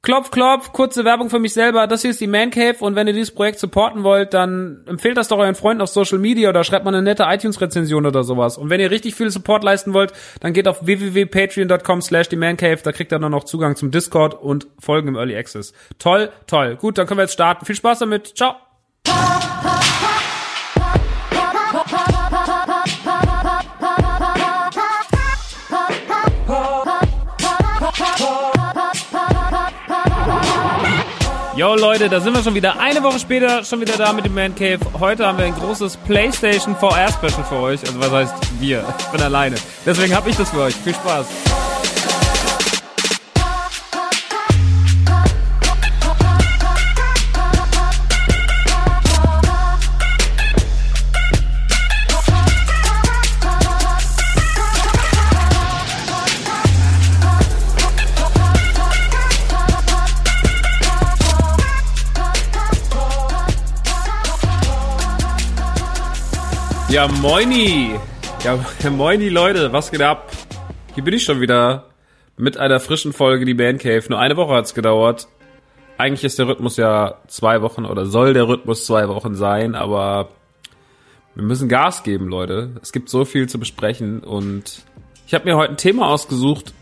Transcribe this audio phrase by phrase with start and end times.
[0.00, 1.88] Klopf, klopf, kurze Werbung für mich selber.
[1.88, 5.16] Das hier ist die Man Cave und wenn ihr dieses Projekt supporten wollt, dann empfehlt
[5.16, 8.58] das doch euren Freunden auf Social Media oder schreibt mal eine nette iTunes-Rezension oder sowas.
[8.58, 12.56] Und wenn ihr richtig viel Support leisten wollt, dann geht auf www.patreon.com slash die Man
[12.56, 12.78] Cave.
[12.82, 15.72] Da kriegt ihr dann noch Zugang zum Discord und Folgen im Early Access.
[15.98, 16.76] Toll, toll.
[16.76, 17.66] Gut, dann können wir jetzt starten.
[17.66, 18.36] Viel Spaß damit.
[18.36, 18.54] Ciao.
[31.58, 32.78] Yo Leute, da sind wir schon wieder.
[32.78, 34.78] Eine Woche später schon wieder da mit dem Man Cave.
[35.00, 37.80] Heute haben wir ein großes PlayStation VR Special für euch.
[37.80, 38.84] Also was heißt wir?
[39.00, 39.56] Ich bin alleine.
[39.84, 40.76] Deswegen habe ich das für euch.
[40.76, 41.26] Viel Spaß.
[66.90, 68.00] Ja, moini.
[68.42, 68.58] Ja,
[68.90, 69.70] moini, Leute.
[69.74, 70.32] Was geht ab?
[70.94, 71.84] Hier bin ich schon wieder
[72.38, 74.04] mit einer frischen Folge, die Man Cave.
[74.08, 75.28] Nur eine Woche hat's gedauert.
[75.98, 80.30] Eigentlich ist der Rhythmus ja zwei Wochen oder soll der Rhythmus zwei Wochen sein, aber
[81.34, 82.70] wir müssen Gas geben, Leute.
[82.80, 84.82] Es gibt so viel zu besprechen und
[85.26, 86.72] ich habe mir heute ein Thema ausgesucht.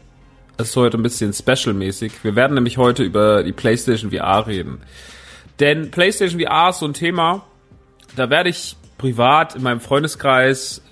[0.56, 2.12] Es ist heute ein bisschen special-mäßig.
[2.22, 4.78] Wir werden nämlich heute über die PlayStation VR reden.
[5.58, 7.44] Denn PlayStation VR ist so ein Thema,
[8.14, 10.82] da werde ich privat in meinem Freundeskreis,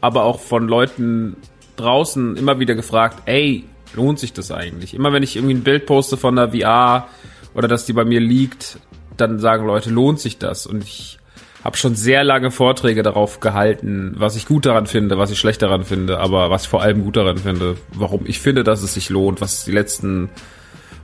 [0.00, 1.36] aber auch von Leuten
[1.76, 3.64] draußen immer wieder gefragt, ey,
[3.94, 4.94] lohnt sich das eigentlich?
[4.94, 7.08] Immer wenn ich irgendwie ein Bild poste von der VR
[7.54, 8.78] oder dass die bei mir liegt,
[9.16, 10.66] dann sagen Leute, lohnt sich das?
[10.66, 11.18] Und ich
[11.62, 15.62] habe schon sehr lange Vorträge darauf gehalten, was ich gut daran finde, was ich schlecht
[15.62, 18.94] daran finde, aber was ich vor allem gut daran finde, warum ich finde, dass es
[18.94, 20.28] sich lohnt, was die letzten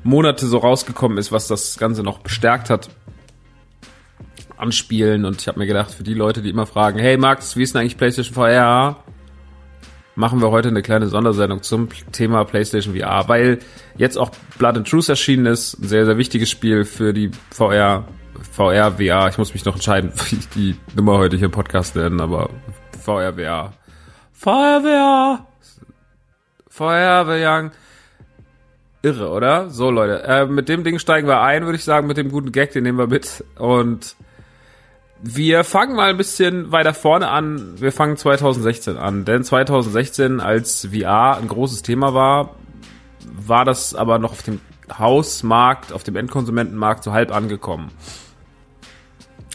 [0.03, 2.91] Monate so rausgekommen ist, was das Ganze noch bestärkt hat
[4.61, 5.25] anspielen.
[5.25, 7.75] Und ich habe mir gedacht, für die Leute, die immer fragen, hey Max, wie ist
[7.75, 9.03] denn eigentlich PlayStation VR?
[10.15, 13.61] Machen wir heute eine kleine Sondersendung zum Thema PlayStation VR, weil
[13.97, 18.05] jetzt auch Blood and Truth erschienen ist, ein sehr, sehr wichtiges Spiel für die VR
[18.53, 21.97] VR, VR, ich muss mich noch entscheiden, wie ich die Nummer heute hier im Podcast
[21.97, 22.51] nennen, aber
[23.03, 23.73] VR, VR.
[24.33, 25.47] VR, VR.
[26.69, 27.71] VR, VR.
[29.03, 29.71] Irre, oder?
[29.71, 30.23] So, Leute.
[30.25, 32.85] Äh, mit dem Ding steigen wir ein, würde ich sagen, mit dem guten Gag, den
[32.85, 33.45] nehmen wir mit.
[33.57, 34.15] Und
[35.23, 37.81] wir fangen mal ein bisschen weiter vorne an.
[37.81, 39.25] Wir fangen 2016 an.
[39.25, 42.55] Denn 2016, als VR ein großes Thema war,
[43.27, 44.61] war das aber noch auf dem
[44.99, 47.91] Hausmarkt, auf dem Endkonsumentenmarkt so halb angekommen.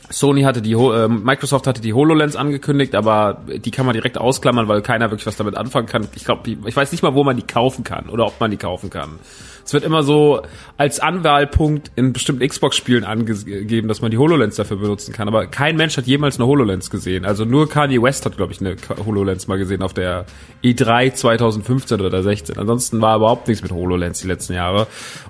[0.09, 4.67] Sony hatte die, äh, Microsoft hatte die HoloLens angekündigt, aber die kann man direkt ausklammern,
[4.67, 6.07] weil keiner wirklich was damit anfangen kann.
[6.15, 8.57] Ich glaube, ich weiß nicht mal, wo man die kaufen kann oder ob man die
[8.57, 9.19] kaufen kann.
[9.65, 10.43] Es wird immer so
[10.77, 15.27] als Anwahlpunkt in bestimmten Xbox-Spielen angegeben, dass man die HoloLens dafür benutzen kann.
[15.27, 17.25] Aber kein Mensch hat jemals eine HoloLens gesehen.
[17.25, 18.75] Also nur Kanye West hat, glaube ich, eine
[19.05, 20.25] HoloLens mal gesehen auf der
[20.63, 22.59] E3 2015 oder 16.
[22.59, 24.85] Ansonsten war überhaupt nichts mit HoloLens die letzten Jahre.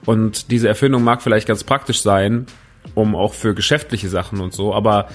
[0.05, 2.45] Und diese Erfindung mag vielleicht ganz praktisch sein,
[2.93, 5.07] um auch für geschäftliche Sachen und so, aber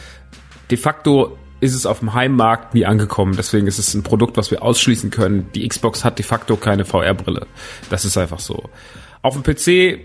[0.70, 3.34] de facto ist es auf dem Heimmarkt nie angekommen.
[3.36, 5.50] Deswegen ist es ein Produkt, was wir ausschließen können.
[5.54, 7.46] Die Xbox hat de facto keine VR-Brille.
[7.90, 8.70] Das ist einfach so.
[9.22, 10.00] Auf dem PC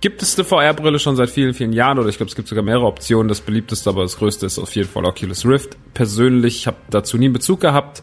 [0.00, 2.64] gibt es eine VR-Brille schon seit vielen, vielen Jahren oder ich glaube, es gibt sogar
[2.64, 3.28] mehrere Optionen.
[3.28, 5.76] Das beliebteste, aber das größte ist auf jeden Fall Oculus Rift.
[5.94, 8.02] Persönlich habe dazu nie einen Bezug gehabt,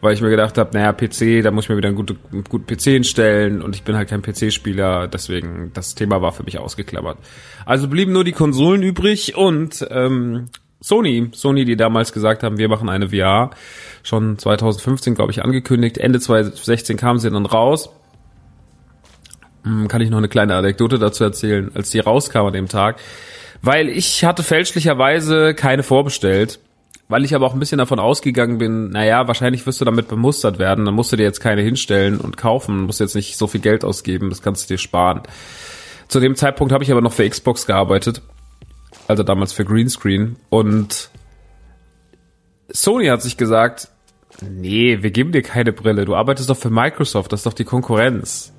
[0.00, 2.44] weil ich mir gedacht habe, naja, PC, da muss ich mir wieder einen guten, einen
[2.44, 6.58] guten PC hinstellen und ich bin halt kein PC-Spieler, deswegen das Thema war für mich
[6.58, 7.18] ausgeklammert.
[7.64, 10.48] Also blieben nur die Konsolen übrig und ähm,
[10.80, 13.50] Sony, Sony, die damals gesagt haben, wir machen eine VR,
[14.02, 15.98] schon 2015, glaube ich, angekündigt.
[15.98, 17.90] Ende 2016 kamen sie dann raus.
[19.68, 23.00] Hm, kann ich noch eine kleine Anekdote dazu erzählen, als die rauskam an dem Tag.
[23.62, 26.60] Weil ich hatte fälschlicherweise keine vorbestellt,
[27.08, 30.58] weil ich aber auch ein bisschen davon ausgegangen bin, naja, wahrscheinlich wirst du damit bemustert
[30.58, 33.60] werden, dann musst du dir jetzt keine hinstellen und kaufen, musst jetzt nicht so viel
[33.60, 35.22] Geld ausgeben, das kannst du dir sparen.
[36.06, 38.22] Zu dem Zeitpunkt habe ich aber noch für Xbox gearbeitet
[39.08, 40.36] also damals für Greenscreen.
[40.50, 41.10] Und
[42.68, 43.88] Sony hat sich gesagt,
[44.40, 47.64] nee, wir geben dir keine Brille, du arbeitest doch für Microsoft, das ist doch die
[47.64, 48.52] Konkurrenz.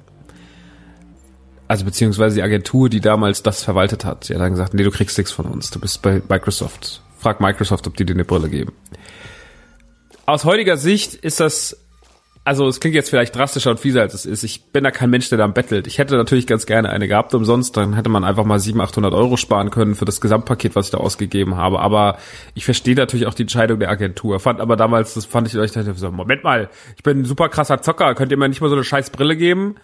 [1.69, 4.89] Also beziehungsweise die Agentur, die damals das verwaltet hat, die hat dann gesagt, nee, du
[4.89, 7.04] kriegst nichts von uns, du bist bei Microsoft.
[7.19, 8.74] Frag Microsoft, ob die dir eine Brille geben.
[10.25, 11.77] Aus heutiger Sicht ist das
[12.44, 14.42] also es klingt jetzt vielleicht drastischer und fieser als es ist.
[14.44, 15.86] Ich bin da kein Mensch, der da bettelt.
[15.86, 19.13] Ich hätte natürlich ganz gerne eine gehabt umsonst, dann hätte man einfach mal 700, 800
[19.13, 21.80] Euro sparen können für das Gesamtpaket, was ich da ausgegeben habe.
[21.80, 22.18] Aber
[22.56, 24.39] ich verstehe natürlich auch die Entscheidung der Agentur.
[24.39, 27.50] Fand aber damals, das fand ich, ich dachte so, Moment mal, ich bin ein super
[27.50, 29.75] krasser Zocker, könnt ihr mir nicht mal so eine scheiß Brille geben?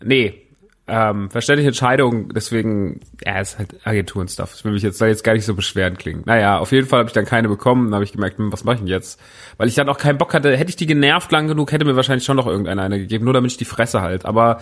[0.00, 0.46] Nee,
[0.90, 4.54] ähm, verständliche Entscheidung, deswegen, ja, ist halt Agenturen-Stuff.
[4.56, 6.22] Ich will mich jetzt soll jetzt gar nicht so beschweren klingen.
[6.26, 8.64] Naja, auf jeden Fall habe ich dann keine bekommen, dann habe ich gemerkt, hm, was
[8.64, 9.20] mache ich denn jetzt?
[9.56, 11.96] Weil ich dann auch keinen Bock hatte, hätte ich die genervt lang genug, hätte mir
[11.96, 14.24] wahrscheinlich schon noch irgendeiner eine gegeben, nur damit ich die Fresse halt.
[14.26, 14.60] Aber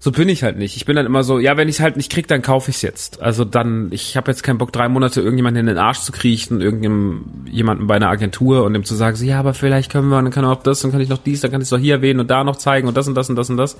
[0.00, 0.76] so bin ich halt nicht.
[0.76, 2.76] Ich bin dann immer so, ja, wenn ich es halt nicht krieg, dann kaufe ich
[2.76, 3.20] es jetzt.
[3.20, 6.60] Also dann, ich habe jetzt keinen Bock, drei Monate irgendjemanden in den Arsch zu kriechen,
[6.60, 10.30] irgendjemanden bei einer Agentur und dem zu sagen, so, ja, aber vielleicht können wir, dann
[10.30, 12.20] kann auch das, dann kann ich noch dies, dann kann ich es doch hier erwähnen
[12.20, 13.76] und da noch zeigen und das und das und das und das.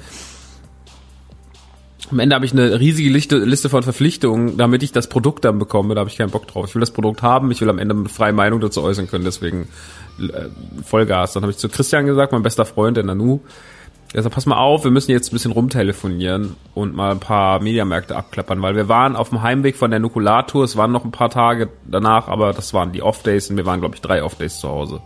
[2.10, 5.94] Am Ende habe ich eine riesige Liste, von Verpflichtungen, damit ich das Produkt dann bekomme.
[5.94, 6.66] Da habe ich keinen Bock drauf.
[6.69, 9.25] Ich will das Produkt haben, ich will am Ende eine freie Meinung dazu äußern können,
[9.25, 9.69] deswegen
[10.19, 10.49] äh,
[10.82, 11.34] Vollgas.
[11.34, 13.40] Dann habe ich zu Christian gesagt, mein bester Freund, der Nanu,
[14.14, 17.60] er sagt, pass mal auf, wir müssen jetzt ein bisschen rumtelefonieren und mal ein paar
[17.60, 21.10] Mediamärkte abklappern, weil wir waren auf dem Heimweg von der Nukulatur, es waren noch ein
[21.10, 24.60] paar Tage danach, aber das waren die Off-Days und wir waren, glaube ich, drei Off-Days
[24.60, 25.02] zu Hause.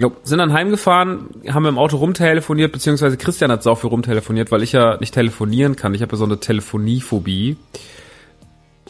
[0.00, 4.62] Jo, sind dann heimgefahren, haben im Auto rumtelefoniert, beziehungsweise Christian hat sau viel rumtelefoniert, weil
[4.62, 5.92] ich ja nicht telefonieren kann.
[5.92, 7.58] Ich habe ja so eine Telefoniephobie.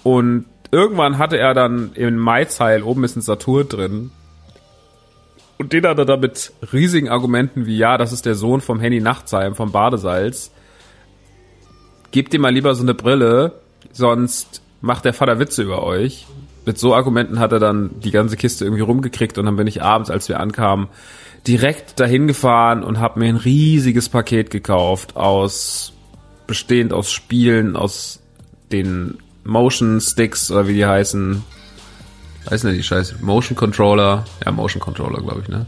[0.05, 4.13] Und irgendwann hatte er dann im Maizeil oben ist ein Satur drin.
[5.59, 8.79] Und den hat er da mit riesigen Argumenten wie, ja, das ist der Sohn vom
[8.79, 10.53] Henny Nachtsheim, vom Badesalz.
[12.13, 13.55] Gebt ihm mal lieber so eine Brille,
[13.91, 16.29] sonst macht der Vater Witze über euch
[16.67, 19.83] mit so Argumenten hat er dann die ganze Kiste irgendwie rumgekriegt und dann bin ich
[19.83, 20.89] abends, als wir ankamen,
[21.47, 25.93] direkt dahin gefahren und habe mir ein riesiges Paket gekauft aus
[26.47, 28.21] bestehend aus Spielen, aus
[28.73, 31.43] den Motion Sticks oder wie die heißen.
[32.47, 33.17] Weiß nicht, die Scheiße.
[33.21, 34.25] Motion Controller.
[34.45, 35.67] Ja, Motion Controller, glaube ich, ne?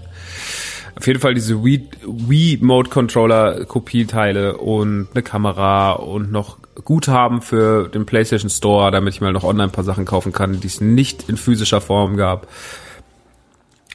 [0.97, 7.43] Auf jeden Fall diese Wii, Wii Mode Controller Kopieteile und eine Kamera und noch Guthaben
[7.43, 10.67] für den PlayStation Store, damit ich mal noch online ein paar Sachen kaufen kann, die
[10.67, 12.49] es nicht in physischer Form gab.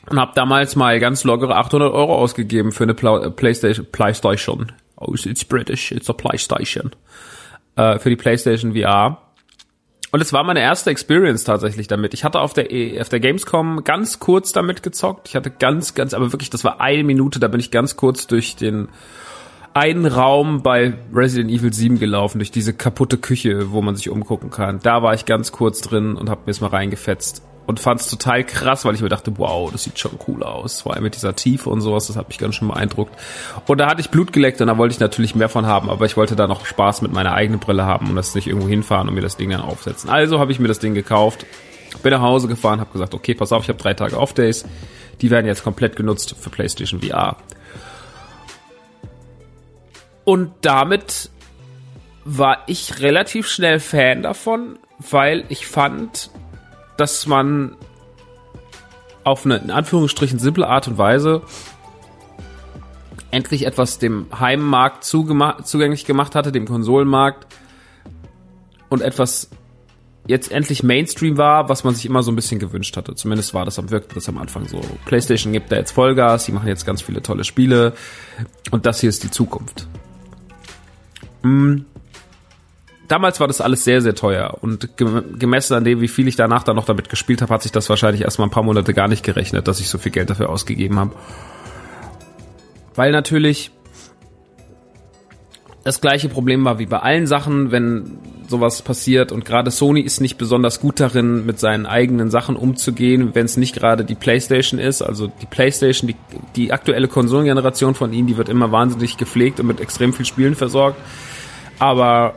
[0.09, 3.85] Und habe damals mal ganz lockere 800 Euro ausgegeben für eine Pla PlayStation.
[3.91, 4.71] PlayStation.
[4.95, 6.91] Oh, it's British, it's a PlayStation.
[7.75, 9.21] Äh, für die PlayStation VR.
[10.11, 12.13] Und es war meine erste Experience tatsächlich damit.
[12.13, 15.27] Ich hatte auf der, e, auf der Gamescom ganz kurz damit gezockt.
[15.27, 18.25] Ich hatte ganz, ganz, aber wirklich, das war eine Minute, da bin ich ganz kurz
[18.27, 18.87] durch den
[19.77, 24.49] einen Raum bei Resident Evil 7 gelaufen, durch diese kaputte Küche, wo man sich umgucken
[24.49, 24.79] kann.
[24.81, 27.43] Da war ich ganz kurz drin und hab mir es mal reingefetzt.
[27.67, 30.81] Und fand es total krass, weil ich mir dachte, wow, das sieht schon cool aus.
[30.81, 33.13] Vor allem mit dieser Tiefe und sowas, das hat mich ganz schön beeindruckt.
[33.65, 36.05] Und da hatte ich Blut geleckt und da wollte ich natürlich mehr von haben, aber
[36.05, 39.09] ich wollte da noch Spaß mit meiner eigenen Brille haben und das nicht irgendwo hinfahren
[39.09, 40.09] und mir das Ding dann aufsetzen.
[40.09, 41.45] Also habe ich mir das Ding gekauft,
[42.03, 44.63] bin nach Hause gefahren, habe gesagt, okay, pass auf, ich habe drei Tage Off-Days.
[45.19, 47.35] Die werden jetzt komplett genutzt für PlayStation VR.
[50.27, 51.29] Und damit
[52.25, 56.31] war ich relativ schnell Fan davon, weil ich fand,
[56.97, 57.77] dass man
[59.23, 61.43] auf eine in Anführungsstrichen simple Art und Weise
[63.31, 67.47] endlich etwas dem Heimmarkt zugänglich gemacht hatte, dem Konsolenmarkt
[68.89, 69.49] und etwas
[70.27, 73.15] jetzt endlich Mainstream war, was man sich immer so ein bisschen gewünscht hatte.
[73.15, 74.81] Zumindest war das am wirkte das am Anfang so.
[75.05, 77.93] PlayStation gibt da jetzt Vollgas, die machen jetzt ganz viele tolle Spiele
[78.71, 79.87] und das hier ist die Zukunft.
[81.47, 81.85] Hm.
[83.07, 86.63] Damals war das alles sehr, sehr teuer und gemessen an dem, wie viel ich danach
[86.63, 89.23] dann noch damit gespielt habe, hat sich das wahrscheinlich erstmal ein paar Monate gar nicht
[89.23, 91.13] gerechnet, dass ich so viel Geld dafür ausgegeben habe.
[92.95, 93.71] Weil natürlich
[95.85, 98.17] das gleiche Problem war wie bei allen Sachen, wenn
[98.49, 103.29] sowas passiert und gerade Sony ist nicht besonders gut darin, mit seinen eigenen Sachen umzugehen,
[103.35, 105.01] wenn es nicht gerade die PlayStation ist.
[105.01, 106.15] Also die PlayStation, die,
[106.57, 110.55] die aktuelle Konsolengeneration von ihnen, die wird immer wahnsinnig gepflegt und mit extrem viel Spielen
[110.55, 110.97] versorgt.
[111.79, 112.35] Aber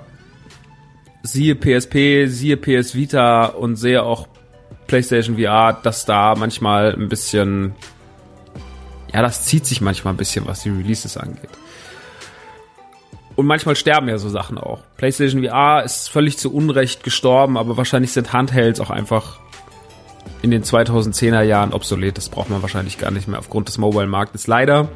[1.22, 4.28] siehe PSP, siehe PS Vita und sehe auch
[4.86, 7.74] PlayStation VR, dass da manchmal ein bisschen,
[9.12, 11.50] ja, das zieht sich manchmal ein bisschen, was die Releases angeht.
[13.36, 14.82] Und manchmal sterben ja so Sachen auch.
[14.96, 19.38] PlayStation VR ist völlig zu Unrecht gestorben, aber wahrscheinlich sind Handhelds auch einfach
[20.42, 22.16] in den 2010er Jahren obsolet.
[22.16, 24.46] Das braucht man wahrscheinlich gar nicht mehr aufgrund des Mobile-Marktes.
[24.46, 24.88] Leider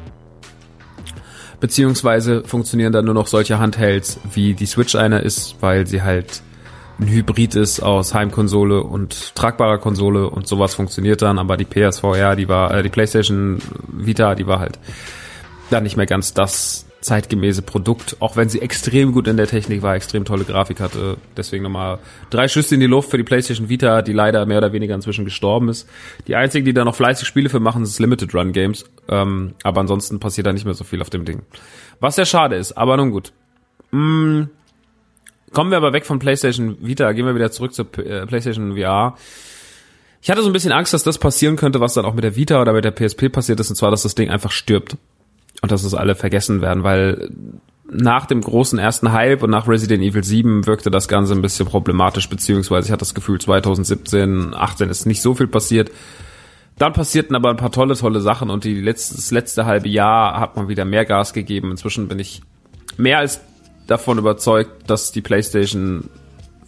[1.65, 6.43] beziehungsweise funktionieren dann nur noch solche Handhelds, wie die Switch einer ist, weil sie halt
[6.99, 12.35] ein Hybrid ist aus Heimkonsole und tragbarer Konsole und sowas funktioniert dann, aber die PSVR,
[12.35, 13.57] die war, äh, die PlayStation
[13.87, 14.77] Vita, die war halt
[15.71, 19.83] dann nicht mehr ganz das zeitgemäße Produkt, auch wenn sie extrem gut in der Technik
[19.83, 21.17] war, extrem tolle Grafik hatte.
[21.37, 21.99] Deswegen nochmal
[22.31, 25.23] drei Schüsse in die Luft für die PlayStation Vita, die leider mehr oder weniger inzwischen
[25.23, 25.87] gestorben ist.
[26.27, 28.85] Die einzigen, die da noch fleißig Spiele für machen, sind Limited Run Games.
[29.07, 31.43] Ähm, aber ansonsten passiert da nicht mehr so viel auf dem Ding.
[31.99, 33.33] Was sehr schade ist, aber nun gut.
[33.91, 34.45] Mm,
[35.53, 39.15] kommen wir aber weg von PlayStation Vita, gehen wir wieder zurück zur äh, PlayStation VR.
[40.23, 42.35] Ich hatte so ein bisschen Angst, dass das passieren könnte, was dann auch mit der
[42.35, 44.97] Vita oder mit der PSP passiert ist, und zwar, dass das Ding einfach stirbt
[45.65, 47.31] und dass es alle vergessen werden, weil
[47.89, 51.65] nach dem großen ersten Hype und nach Resident Evil 7 wirkte das Ganze ein bisschen
[51.65, 55.89] problematisch, beziehungsweise ich hatte das Gefühl, 2017, 18 ist nicht so viel passiert.
[56.77, 60.39] Dann passierten aber ein paar tolle, tolle Sachen und die letzte, das letzte halbe Jahr
[60.39, 61.71] hat man wieder mehr Gas gegeben.
[61.71, 62.43] Inzwischen bin ich
[62.97, 63.41] mehr als
[63.87, 66.11] davon überzeugt, dass die PlayStation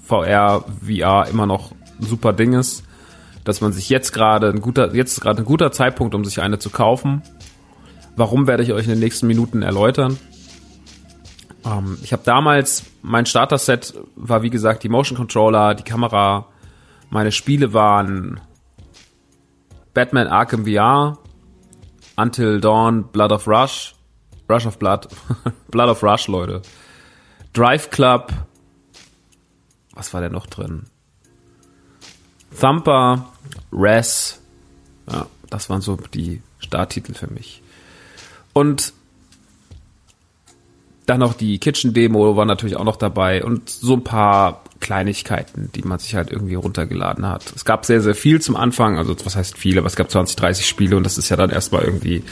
[0.03, 2.83] VR, VR immer noch ein super Ding ist.
[3.43, 6.57] Dass man sich jetzt gerade ein guter, jetzt gerade ein guter Zeitpunkt, um sich eine
[6.57, 7.21] zu kaufen
[8.17, 10.17] Warum werde ich euch in den nächsten Minuten erläutern.
[11.63, 16.47] Ähm, ich habe damals, mein Starter-Set war wie gesagt die Motion Controller, die Kamera.
[17.11, 18.41] Meine Spiele waren
[19.93, 21.19] Batman Arkham VR,
[22.15, 23.93] Until Dawn, Blood of Rush,
[24.49, 25.07] Rush of Blood,
[25.71, 26.63] Blood of Rush, Leute.
[27.53, 28.33] Drive Club,
[29.93, 30.85] was war denn noch drin?
[32.59, 33.31] Thumper,
[33.71, 34.41] Res,
[35.11, 37.61] ja, das waren so die Starttitel für mich.
[38.57, 38.93] Und
[41.05, 45.83] dann noch die Kitchen-Demo war natürlich auch noch dabei und so ein paar Kleinigkeiten, die
[45.83, 47.53] man sich halt irgendwie runtergeladen hat.
[47.55, 50.37] Es gab sehr, sehr viel zum Anfang, also was heißt viel, aber es gab 20,
[50.37, 52.23] 30 Spiele und das ist ja dann erstmal irgendwie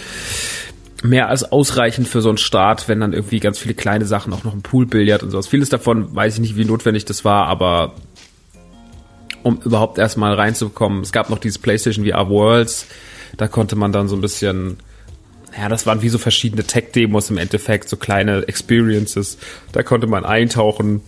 [1.04, 4.44] mehr als ausreichend für so einen Start, wenn dann irgendwie ganz viele kleine Sachen, auch
[4.44, 5.46] noch ein Poolbillard und sowas.
[5.46, 7.94] Vieles davon weiß ich nicht, wie notwendig das war, aber
[9.44, 12.88] um überhaupt erstmal reinzukommen, es gab noch dieses PlayStation VR Worlds,
[13.38, 14.78] da konnte man dann so ein bisschen
[15.58, 19.38] ja, das waren wie so verschiedene Tech-Demos im Endeffekt, so kleine Experiences.
[19.72, 21.02] Da konnte man eintauchen.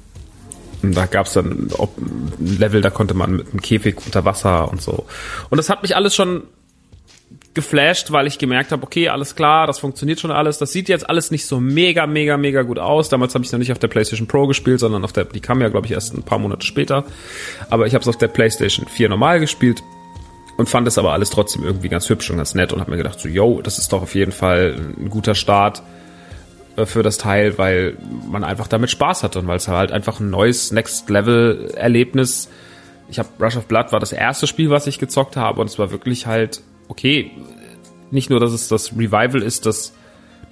[0.84, 4.82] Und da gab's dann ein Level, da konnte man mit einem Käfig unter Wasser und
[4.82, 5.06] so.
[5.50, 6.44] Und das hat mich alles schon
[7.56, 10.60] geflasht, weil ich gemerkt habe, okay, alles klar, das funktioniert schon alles.
[10.60, 13.10] Das sieht jetzt alles nicht so mega, mega, mega gut aus.
[13.10, 15.60] Damals habe ich noch nicht auf der PlayStation Pro gespielt, sondern auf der, die kam
[15.62, 17.04] ja, glaube ich, erst ein paar Monate später.
[17.72, 19.82] Aber ich habe es auf der PlayStation 4 normal gespielt
[20.58, 22.98] und fand es aber alles trotzdem irgendwie ganz hübsch und ganz nett und habe mir
[22.98, 25.84] gedacht, so, yo, das ist doch auf jeden Fall ein guter Start
[26.76, 27.98] äh, für das Teil, weil
[28.30, 32.50] man einfach damit Spaß hatte und weil es halt einfach ein neues Next-Level-Erlebnis.
[33.10, 35.78] Ich habe Rush of Blood war das erste Spiel, was ich gezockt habe und es
[35.78, 37.32] war wirklich halt okay.
[38.10, 39.94] Nicht nur, dass es das Revival ist, das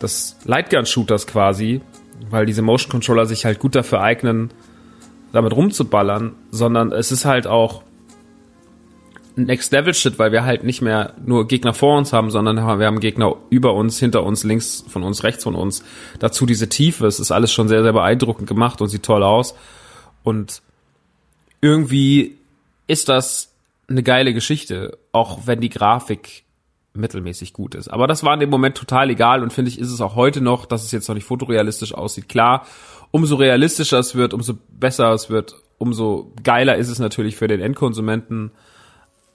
[0.01, 1.81] des Lightgun-Shooters quasi,
[2.29, 4.51] weil diese Motion Controller sich halt gut dafür eignen,
[5.31, 7.83] damit rumzuballern, sondern es ist halt auch
[9.35, 12.85] Next Level Shit, weil wir halt nicht mehr nur Gegner vor uns haben, sondern wir
[12.85, 15.83] haben Gegner über uns, hinter uns, links von uns, rechts von uns.
[16.19, 17.05] Dazu diese Tiefe.
[17.05, 19.55] Es ist alles schon sehr, sehr beeindruckend gemacht und sieht toll aus.
[20.23, 20.61] Und
[21.61, 22.37] irgendwie
[22.87, 23.51] ist das
[23.87, 26.43] eine geile Geschichte, auch wenn die Grafik
[26.93, 27.89] mittelmäßig gut ist.
[27.89, 30.41] Aber das war in dem Moment total egal und finde ich, ist es auch heute
[30.41, 32.29] noch, dass es jetzt noch nicht fotorealistisch aussieht.
[32.29, 32.65] Klar,
[33.11, 37.59] umso realistischer es wird, umso besser es wird, umso geiler ist es natürlich für den
[37.59, 38.51] Endkonsumenten.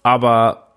[0.03, 0.71] Aber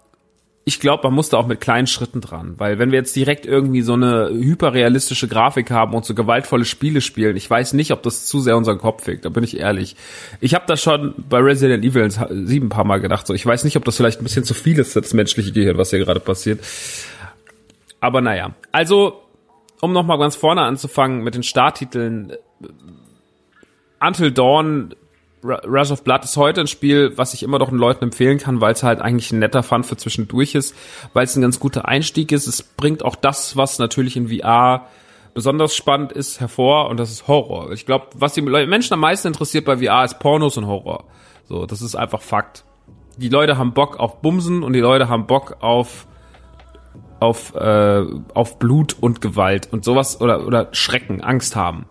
[0.65, 3.45] ich glaube, man muss da auch mit kleinen Schritten dran, weil wenn wir jetzt direkt
[3.45, 8.01] irgendwie so eine hyperrealistische Grafik haben und so gewaltvolle Spiele spielen, ich weiß nicht, ob
[8.03, 9.97] das zu sehr unseren Kopf fickt, da bin ich ehrlich.
[10.39, 13.65] Ich habe da schon bei Resident Evil 7 ein paar Mal gedacht, so ich weiß
[13.65, 16.21] nicht, ob das vielleicht ein bisschen zu viel ist, das menschliche Gehirn, was hier gerade
[16.21, 16.61] passiert.
[17.99, 19.21] Aber naja, also
[19.81, 22.31] um nochmal ganz vorne anzufangen mit den Starttiteln,
[23.99, 24.95] Until Dawn
[25.43, 28.61] Rush of Blood ist heute ein Spiel, was ich immer doch den Leuten empfehlen kann,
[28.61, 30.75] weil es halt eigentlich ein netter Fun für zwischendurch ist,
[31.13, 32.47] weil es ein ganz guter Einstieg ist.
[32.47, 34.87] Es bringt auch das, was natürlich in VR
[35.33, 37.71] besonders spannend ist, hervor und das ist Horror.
[37.71, 41.05] Ich glaube, was die Menschen am meisten interessiert bei VR ist Pornos und Horror.
[41.49, 42.63] So, das ist einfach Fakt.
[43.17, 46.07] Die Leute haben Bock auf Bumsen und die Leute haben Bock auf
[47.19, 51.85] auf äh, auf Blut und Gewalt und sowas oder oder Schrecken, Angst haben.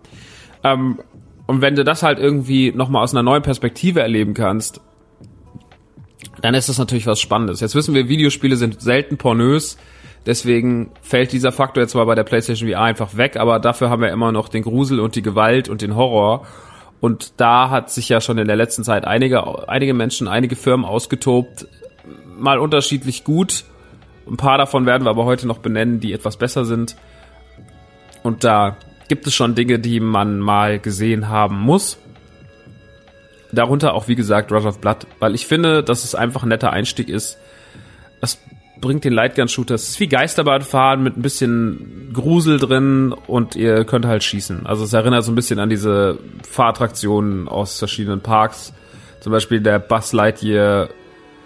[0.62, 0.98] Ähm,
[1.46, 4.80] und wenn du das halt irgendwie nochmal aus einer neuen Perspektive erleben kannst,
[6.40, 7.60] dann ist das natürlich was Spannendes.
[7.60, 9.76] Jetzt wissen wir, Videospiele sind selten pornös,
[10.26, 14.02] deswegen fällt dieser Faktor jetzt mal bei der PlayStation VR einfach weg, aber dafür haben
[14.02, 16.46] wir immer noch den Grusel und die Gewalt und den Horror.
[17.00, 20.86] Und da hat sich ja schon in der letzten Zeit einige, einige Menschen, einige Firmen
[20.86, 21.66] ausgetobt,
[22.38, 23.64] mal unterschiedlich gut.
[24.28, 26.96] Ein paar davon werden wir aber heute noch benennen, die etwas besser sind.
[28.22, 28.76] Und da
[29.12, 31.98] gibt es schon Dinge, die man mal gesehen haben muss.
[33.52, 36.72] Darunter auch, wie gesagt, Rush of Blood, weil ich finde, dass es einfach ein netter
[36.72, 37.36] Einstieg ist.
[38.22, 38.38] Es
[38.80, 39.74] bringt den Lightgun-Shooter.
[39.74, 44.64] Es ist wie Geisterbahnfahren mit ein bisschen Grusel drin und ihr könnt halt schießen.
[44.64, 46.18] Also es erinnert so ein bisschen an diese
[46.50, 48.72] Fahrattraktionen aus verschiedenen Parks.
[49.20, 50.88] Zum Beispiel der Buzz Lightyear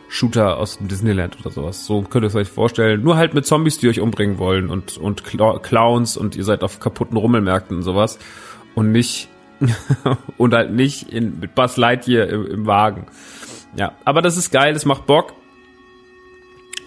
[0.09, 1.87] Shooter aus dem Disneyland oder sowas.
[1.87, 3.03] So könnt ihr es euch vorstellen.
[3.03, 6.81] Nur halt mit Zombies, die euch umbringen wollen und, und Clowns und ihr seid auf
[6.81, 8.19] kaputten Rummelmärkten und sowas.
[8.75, 9.29] Und nicht,
[10.37, 13.07] und halt nicht in, mit Buzz Lightyear im, im Wagen.
[13.77, 15.35] Ja, aber das ist geil, es macht Bock.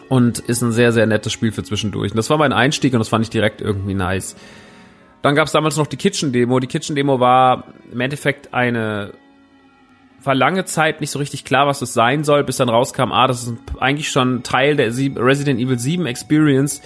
[0.07, 2.11] Und ist ein sehr, sehr nettes Spiel für zwischendurch.
[2.11, 4.35] Und das war mein Einstieg und das fand ich direkt irgendwie nice.
[5.21, 6.59] Dann gab es damals noch die Kitchen-Demo.
[6.59, 9.13] Die Kitchen-Demo war im Endeffekt eine
[10.23, 13.27] war lange Zeit nicht so richtig klar, was das sein soll, bis dann rauskam, ah,
[13.27, 16.81] das ist eigentlich schon Teil der Resident Evil 7 Experience,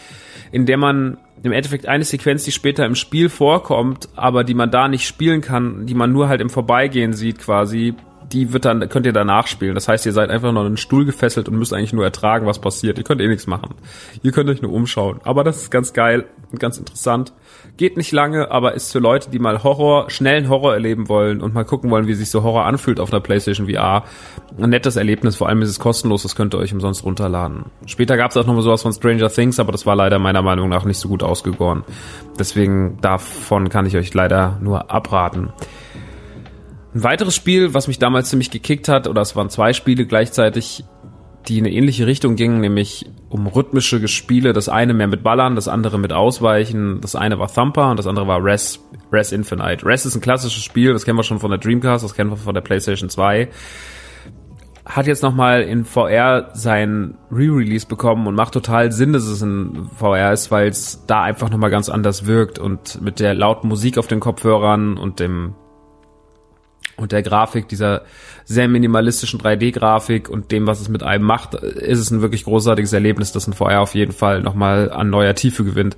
[0.51, 4.71] in der man im Endeffekt eine Sequenz, die später im Spiel vorkommt, aber die man
[4.71, 7.95] da nicht spielen kann, die man nur halt im Vorbeigehen sieht quasi,
[8.31, 9.75] die wird dann, könnt ihr danach spielen.
[9.75, 12.45] Das heißt, ihr seid einfach noch in einen Stuhl gefesselt und müsst eigentlich nur ertragen,
[12.45, 12.97] was passiert.
[12.97, 13.75] Ihr könnt eh nichts machen.
[14.21, 15.19] Ihr könnt euch nur umschauen.
[15.23, 17.33] Aber das ist ganz geil und ganz interessant.
[17.75, 21.55] Geht nicht lange, aber ist für Leute, die mal Horror, schnellen Horror erleben wollen und
[21.55, 24.03] mal gucken wollen, wie sich so Horror anfühlt auf einer PlayStation VR.
[24.59, 27.65] Ein nettes Erlebnis, vor allem ist es kostenlos, das könnt ihr euch umsonst runterladen.
[27.87, 30.43] Später gab es auch noch mal sowas von Stranger Things, aber das war leider meiner
[30.43, 31.83] Meinung nach nicht so gut ausgegoren.
[32.37, 35.51] Deswegen davon kann ich euch leider nur abraten.
[36.93, 40.83] Ein weiteres Spiel, was mich damals ziemlich gekickt hat, oder es waren zwei Spiele gleichzeitig,
[41.47, 44.53] die in eine ähnliche Richtung gingen, nämlich um rhythmische Spiele.
[44.53, 47.01] Das eine mehr mit Ballern, das andere mit Ausweichen.
[47.01, 48.79] Das eine war Thumper und das andere war Res,
[49.11, 49.85] Res Infinite.
[49.85, 52.37] Res ist ein klassisches Spiel, das kennen wir schon von der Dreamcast, das kennen wir
[52.37, 53.49] von der PlayStation 2.
[54.85, 59.89] Hat jetzt nochmal in VR sein Re-Release bekommen und macht total Sinn, dass es in
[59.97, 63.97] VR ist, weil es da einfach nochmal ganz anders wirkt und mit der lauten Musik
[63.97, 65.55] auf den Kopfhörern und dem
[66.97, 68.03] und der Grafik, dieser
[68.45, 72.93] sehr minimalistischen 3D-Grafik und dem, was es mit einem macht, ist es ein wirklich großartiges
[72.93, 75.97] Erlebnis, das ein VR auf jeden Fall nochmal an neuer Tiefe gewinnt.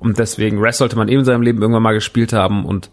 [0.00, 2.90] Und deswegen, Rest sollte man eben in seinem Leben irgendwann mal gespielt haben und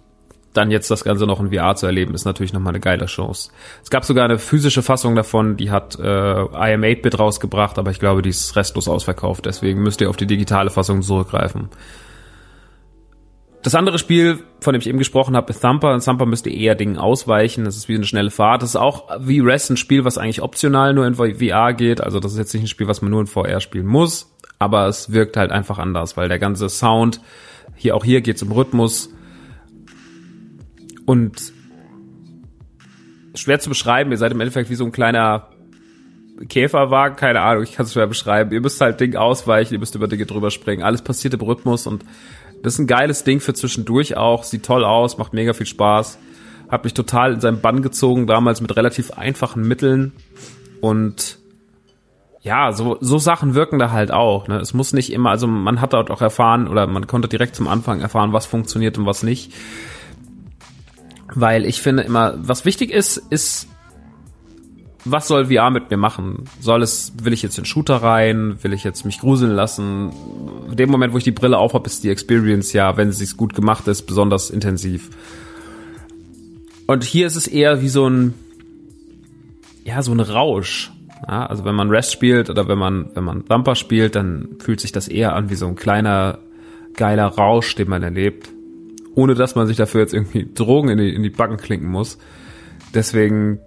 [0.53, 3.51] dann jetzt das Ganze noch in VR zu erleben, ist natürlich nochmal eine geile Chance.
[3.83, 8.21] Es gab sogar eine physische Fassung davon, die hat äh, IM8-Bit rausgebracht, aber ich glaube,
[8.21, 11.69] die ist restlos ausverkauft, deswegen müsst ihr auf die digitale Fassung zurückgreifen.
[13.61, 15.99] Das andere Spiel, von dem ich eben gesprochen habe, ist Thumper.
[15.99, 17.65] Thumper müsste eher Dingen ausweichen.
[17.65, 18.61] Das ist wie eine schnelle Fahrt.
[18.61, 21.99] Das ist auch wie Rest ein Spiel, was eigentlich optional nur in VR geht.
[22.01, 24.33] Also das ist jetzt nicht ein Spiel, was man nur in VR spielen muss.
[24.59, 27.19] Aber es wirkt halt einfach anders, weil der ganze Sound,
[27.75, 29.13] hier auch hier geht es um Rhythmus.
[31.05, 31.53] Und
[33.35, 35.49] schwer zu beschreiben, ihr seid im Endeffekt wie so ein kleiner
[36.47, 38.51] Käferwagen, keine Ahnung, ich kann es schwer beschreiben.
[38.51, 40.83] Ihr müsst halt Ding ausweichen, ihr müsst über Dinge drüber springen.
[40.83, 42.05] Alles passiert im Rhythmus und
[42.63, 44.43] Das ist ein geiles Ding für zwischendurch auch.
[44.43, 46.19] Sieht toll aus, macht mega viel Spaß.
[46.69, 50.11] Hat mich total in seinen Bann gezogen, damals mit relativ einfachen Mitteln.
[50.81, 51.39] Und
[52.41, 54.47] ja, so, so Sachen wirken da halt auch.
[54.47, 54.57] Ne?
[54.57, 57.67] Es muss nicht immer, also man hat dort auch erfahren oder man konnte direkt zum
[57.67, 59.53] Anfang erfahren, was funktioniert und was nicht.
[61.33, 63.67] Weil ich finde immer, was wichtig ist, ist,
[65.05, 66.43] was soll VR mit mir machen?
[66.59, 68.57] Soll es, will ich jetzt in Shooter rein?
[68.61, 70.11] Will ich jetzt mich gruseln lassen?
[70.69, 73.55] In dem Moment, wo ich die Brille aufhab, ist die Experience ja, wenn sie gut
[73.55, 75.09] gemacht ist, besonders intensiv.
[76.87, 78.33] Und hier ist es eher wie so ein,
[79.85, 80.91] ja, so ein Rausch.
[81.27, 84.79] Ja, also wenn man Rest spielt oder wenn man, wenn man Bumper spielt, dann fühlt
[84.79, 86.39] sich das eher an wie so ein kleiner,
[86.95, 88.49] geiler Rausch, den man erlebt.
[89.15, 92.17] Ohne dass man sich dafür jetzt irgendwie Drogen in die, in die Backen klinken muss.
[92.93, 93.59] Deswegen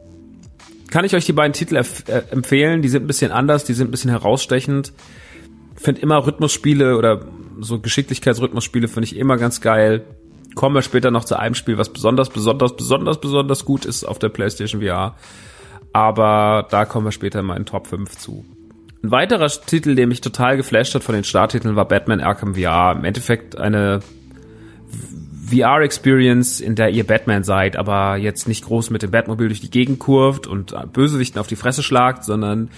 [0.92, 2.82] kann ich euch die beiden Titel äh, empfehlen.
[2.82, 4.92] Die sind ein bisschen anders, die sind ein bisschen herausstechend.
[5.74, 7.24] Finde immer Rhythmusspiele oder
[7.60, 10.04] so Geschicklichkeitsrhythmusspiele finde ich immer ganz geil.
[10.54, 14.18] Kommen wir später noch zu einem Spiel, was besonders, besonders, besonders, besonders gut ist auf
[14.18, 15.16] der PlayStation VR.
[15.94, 18.44] Aber da kommen wir später in meinen Top 5 zu.
[19.02, 22.92] Ein weiterer Titel, der mich total geflasht hat von den Starttiteln, war Batman Arkham VR.
[22.98, 24.00] Im Endeffekt eine
[25.52, 29.70] VR-Experience, in der ihr Batman seid, aber jetzt nicht groß mit dem Batmobil durch die
[29.70, 32.70] Gegend kurvt und Bösewichten auf die Fresse schlagt, sondern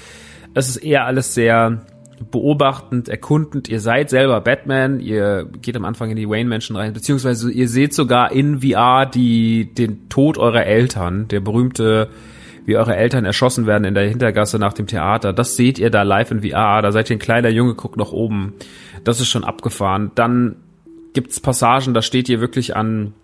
[0.55, 1.83] es ist eher alles sehr
[2.31, 3.69] beobachtend, erkundend.
[3.69, 7.95] Ihr seid selber Batman, ihr geht am Anfang in die Wayne-Menschen rein, beziehungsweise ihr seht
[7.95, 12.09] sogar in VR die, den Tod eurer Eltern, der berühmte
[12.67, 15.33] wie eure Eltern erschossen werden in der Hintergasse nach dem Theater.
[15.33, 16.81] Das seht ihr da live in VR.
[16.81, 18.55] Da seid ihr ein kleiner Junge, guckt nach oben.
[19.05, 20.13] Das ist schon abgefahren.
[20.15, 20.57] Dann
[21.15, 23.15] gibt's Passagen, da steht ihr wirklich an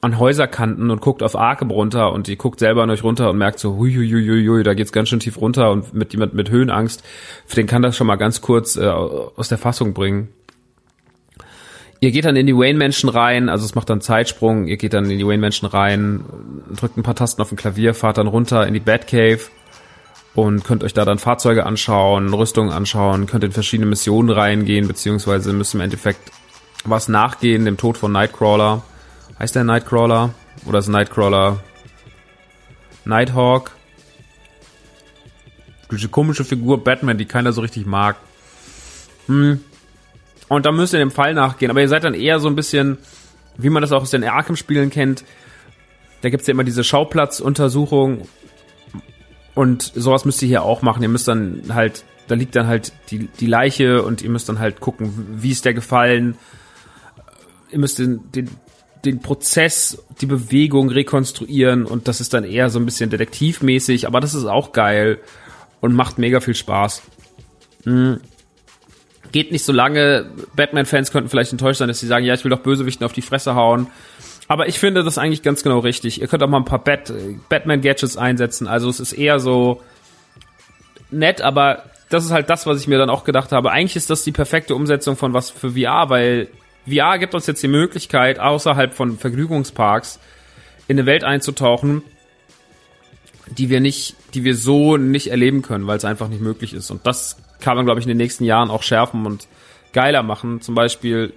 [0.00, 3.38] an Häuserkanten und guckt auf Arkham runter und ihr guckt selber an euch runter und
[3.38, 6.34] merkt so, hui, hui, hui, hui, da geht's ganz schön tief runter und mit jemand
[6.34, 7.02] mit Höhenangst,
[7.46, 10.28] für den kann das schon mal ganz kurz äh, aus der Fassung bringen.
[12.00, 15.10] Ihr geht dann in die Wayne-Menschen rein, also es macht dann Zeitsprung, ihr geht dann
[15.10, 16.24] in die Wayne-Menschen rein,
[16.76, 19.40] drückt ein paar Tasten auf dem Klavier, fahrt dann runter in die Batcave
[20.36, 25.52] und könnt euch da dann Fahrzeuge anschauen, Rüstungen anschauen, könnt in verschiedene Missionen reingehen, beziehungsweise
[25.52, 26.30] müsst im Endeffekt
[26.84, 28.82] was nachgehen, dem Tod von Nightcrawler.
[29.38, 30.34] Heißt der Nightcrawler?
[30.66, 31.60] Oder ist Nightcrawler
[33.04, 33.72] Nighthawk?
[35.90, 38.16] Diese komische Figur Batman, die keiner so richtig mag.
[39.26, 39.60] Hm.
[40.48, 41.70] Und da müsst ihr dem Fall nachgehen.
[41.70, 42.98] Aber ihr seid dann eher so ein bisschen,
[43.56, 45.24] wie man das auch aus den Arkham-Spielen kennt.
[46.20, 48.28] Da gibt's ja immer diese Schauplatzuntersuchung.
[49.54, 51.02] Und sowas müsst ihr hier auch machen.
[51.02, 54.58] Ihr müsst dann halt, da liegt dann halt die, die Leiche und ihr müsst dann
[54.58, 56.36] halt gucken, wie ist der gefallen.
[57.70, 58.50] Ihr müsst den, den,
[59.04, 64.20] den Prozess, die Bewegung rekonstruieren und das ist dann eher so ein bisschen detektivmäßig, aber
[64.20, 65.18] das ist auch geil
[65.80, 67.02] und macht mega viel Spaß.
[67.84, 68.20] Mhm
[69.32, 70.26] geht nicht so lange.
[70.54, 73.22] Batman-Fans könnten vielleicht enttäuscht sein, dass sie sagen, ja, ich will doch Bösewichten auf die
[73.22, 73.88] Fresse hauen.
[74.46, 76.20] Aber ich finde das eigentlich ganz genau richtig.
[76.20, 77.12] Ihr könnt auch mal ein paar Bat
[77.48, 78.66] Batman-Gadgets einsetzen.
[78.66, 79.82] Also es ist eher so
[81.10, 83.70] nett, aber das ist halt das, was ich mir dann auch gedacht habe.
[83.70, 86.48] Eigentlich ist das die perfekte Umsetzung von was für VR, weil
[86.88, 90.18] VR gibt uns jetzt die Möglichkeit, außerhalb von Vergnügungsparks
[90.86, 92.02] in eine Welt einzutauchen,
[93.46, 96.90] die wir nicht, die wir so nicht erleben können, weil es einfach nicht möglich ist.
[96.90, 99.48] Und das kann man, glaube ich, in den nächsten Jahren auch schärfen und
[99.92, 100.60] geiler machen.
[100.60, 101.32] Zum Beispiel,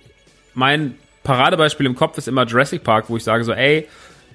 [0.53, 3.87] mein Paradebeispiel im Kopf ist immer Jurassic Park, wo ich sage so, ey,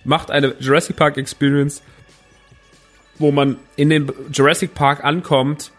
[0.04, 1.82] macht eine Jurassic Park Experience,
[3.18, 5.72] wo man in den Jurassic Park ankommt,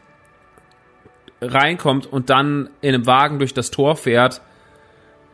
[1.42, 4.42] reinkommt und dann in einem Wagen durch das Tor fährt,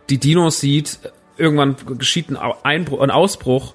[0.10, 1.00] die Dinos sieht,
[1.38, 3.74] irgendwann geschieht ein, Einbruch, ein Ausbruch.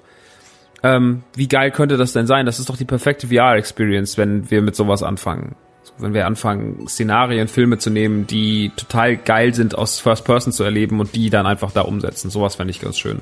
[0.81, 2.45] Ähm, wie geil könnte das denn sein?
[2.45, 5.55] Das ist doch die perfekte VR-Experience, wenn wir mit sowas anfangen
[5.99, 10.63] wenn wir anfangen, Szenarien, Filme zu nehmen, die total geil sind, aus First Person zu
[10.63, 12.29] erleben und die dann einfach da umsetzen.
[12.29, 13.21] Sowas fände ich ganz schön.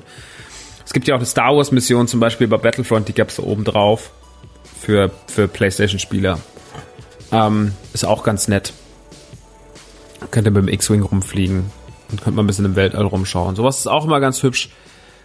[0.84, 3.42] Es gibt ja auch eine Star Wars Mission, zum Beispiel bei Battlefront, die gab's da
[3.42, 4.10] oben drauf
[4.80, 6.38] für, für Playstation-Spieler.
[7.32, 8.72] Ähm, ist auch ganz nett.
[10.30, 11.70] Könnt ihr mit dem X-Wing rumfliegen
[12.10, 13.56] und könnt mal ein bisschen im Weltall rumschauen.
[13.56, 14.70] Sowas ist auch immer ganz hübsch.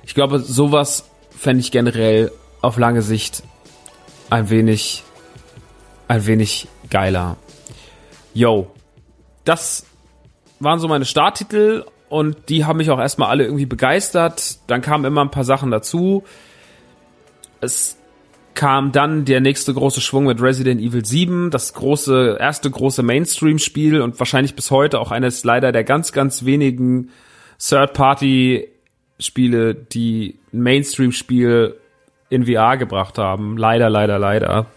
[0.04, 3.43] Ich glaube, sowas fände ich generell auf lange Sicht
[4.30, 5.04] ein wenig,
[6.08, 7.38] ein wenig geiler.
[8.34, 8.72] Yo,
[9.46, 9.86] das
[10.60, 14.58] waren so meine Starttitel und die haben mich auch erstmal alle irgendwie begeistert.
[14.67, 16.24] Dann kamen immer ein paar Sachen dazu.
[17.60, 17.98] Es
[18.55, 24.01] kam dann der nächste große Schwung mit Resident Evil 7, das große, erste große Mainstream-Spiel
[24.01, 27.09] und wahrscheinlich bis heute auch eines leider der ganz, ganz wenigen
[27.59, 31.75] Third-Party-Spiele, die Mainstream-Spiel
[32.29, 33.57] in VR gebracht haben.
[33.57, 34.67] Leider, leider, leider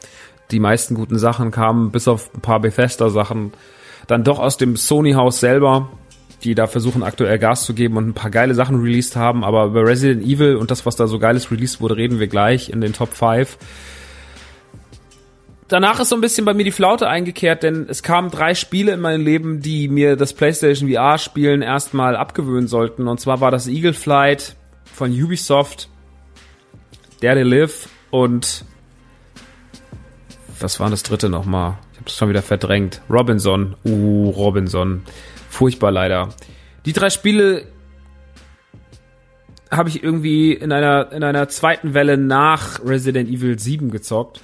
[0.50, 3.52] die meisten guten Sachen kamen, bis auf ein paar Bethesda-Sachen,
[4.06, 5.90] dann doch aus dem Sony-Haus selber.
[6.44, 9.66] Die da versuchen aktuell Gas zu geben und ein paar geile Sachen released haben, aber
[9.66, 12.80] über Resident Evil und das, was da so geiles released wurde, reden wir gleich in
[12.80, 13.58] den Top 5.
[15.68, 18.92] Danach ist so ein bisschen bei mir die Flaute eingekehrt, denn es kamen drei Spiele
[18.92, 23.08] in meinem Leben, die mir das PlayStation VR-Spielen erstmal abgewöhnen sollten.
[23.08, 25.88] Und zwar war das Eagle Flight von Ubisoft,
[27.20, 28.64] Dare They Live und
[30.60, 31.78] was war das dritte nochmal?
[31.92, 33.02] Ich habe das schon wieder verdrängt.
[33.10, 33.74] Robinson.
[33.84, 35.02] Uh, Robinson.
[35.56, 36.28] Furchtbar leider.
[36.84, 37.66] Die drei Spiele
[39.70, 44.42] habe ich irgendwie in einer, in einer zweiten Welle nach Resident Evil 7 gezockt.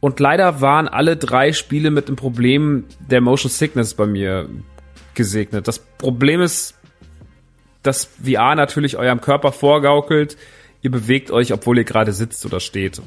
[0.00, 4.48] Und leider waren alle drei Spiele mit dem Problem der Motion Sickness bei mir
[5.12, 5.68] gesegnet.
[5.68, 6.78] Das Problem ist,
[7.82, 10.38] dass VR natürlich eurem Körper vorgaukelt,
[10.80, 13.02] ihr bewegt euch, obwohl ihr gerade sitzt oder steht.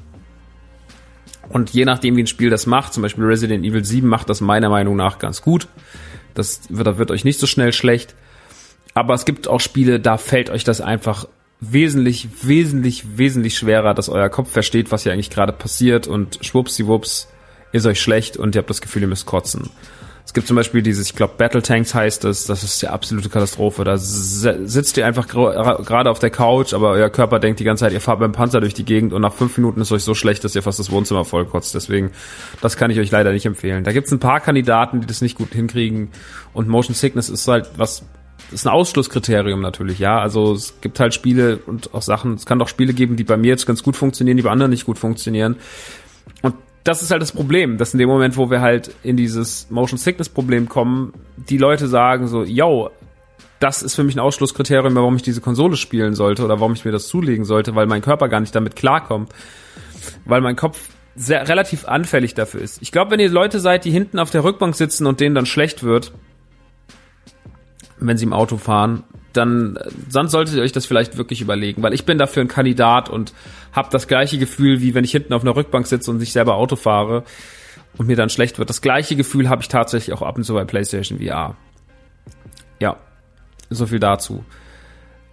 [1.50, 4.42] Und je nachdem, wie ein Spiel das macht, zum Beispiel Resident Evil 7 macht das
[4.42, 5.68] meiner Meinung nach ganz gut.
[6.34, 8.16] Das wird, da wird euch nicht so schnell schlecht.
[8.94, 11.28] Aber es gibt auch Spiele, da fällt euch das einfach
[11.62, 17.28] wesentlich, wesentlich, wesentlich schwerer, dass euer Kopf versteht, was hier eigentlich gerade passiert und schwuppsiwupps
[17.72, 19.70] ist euch schlecht und ihr habt das Gefühl, ihr müsst kotzen.
[20.30, 23.30] Es gibt zum Beispiel dieses, ich glaube, Battle Tanks heißt es, das ist die absolute
[23.30, 23.84] Katastrophe.
[23.84, 27.94] Da sitzt ihr einfach gerade auf der Couch, aber euer Körper denkt die ganze Zeit,
[27.94, 30.44] ihr fahrt beim Panzer durch die Gegend und nach fünf Minuten ist euch so schlecht,
[30.44, 31.74] dass ihr fast das Wohnzimmer vollkotzt.
[31.74, 32.12] Deswegen,
[32.62, 33.84] das kann ich euch leider nicht empfehlen.
[33.84, 36.10] Da gibt es ein paar Kandidaten, die das nicht gut hinkriegen
[36.54, 38.04] und Motion Sickness ist halt was,
[38.52, 40.20] ist ein Ausschlusskriterium natürlich, ja.
[40.20, 43.36] Also es gibt halt Spiele und auch Sachen, es kann doch Spiele geben, die bei
[43.36, 45.56] mir jetzt ganz gut funktionieren, die bei anderen nicht gut funktionieren.
[46.84, 49.98] Das ist halt das Problem, dass in dem Moment, wo wir halt in dieses Motion
[49.98, 52.90] Sickness Problem kommen, die Leute sagen so, yo,
[53.60, 56.86] das ist für mich ein Ausschlusskriterium, warum ich diese Konsole spielen sollte oder warum ich
[56.86, 59.34] mir das zulegen sollte, weil mein Körper gar nicht damit klarkommt,
[60.26, 60.80] weil mein Kopf
[61.16, 62.82] sehr relativ anfällig dafür ist.
[62.82, 65.46] Ich glaube, wenn ihr Leute seid, die hinten auf der Rückbank sitzen und denen dann
[65.46, 66.14] schlecht wird,
[68.00, 69.78] wenn sie im Auto fahren, dann
[70.10, 73.34] sonst solltet ihr euch das vielleicht wirklich überlegen, weil ich bin dafür ein Kandidat und
[73.72, 76.56] habe das gleiche Gefühl, wie wenn ich hinten auf einer Rückbank sitze und sich selber
[76.56, 77.24] Auto fahre
[77.98, 78.70] und mir dann schlecht wird.
[78.70, 81.56] Das gleiche Gefühl habe ich tatsächlich auch ab und zu bei PlayStation VR.
[82.80, 82.98] Ja,
[83.70, 84.44] so viel dazu.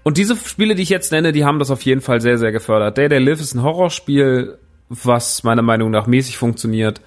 [0.03, 2.53] Und diese Spiele, die ich jetzt nenne, die haben das auf jeden Fall sehr, sehr
[2.53, 2.97] gefördert.
[2.97, 7.01] Day Day Live ist ein Horrorspiel, was meiner Meinung nach mäßig funktioniert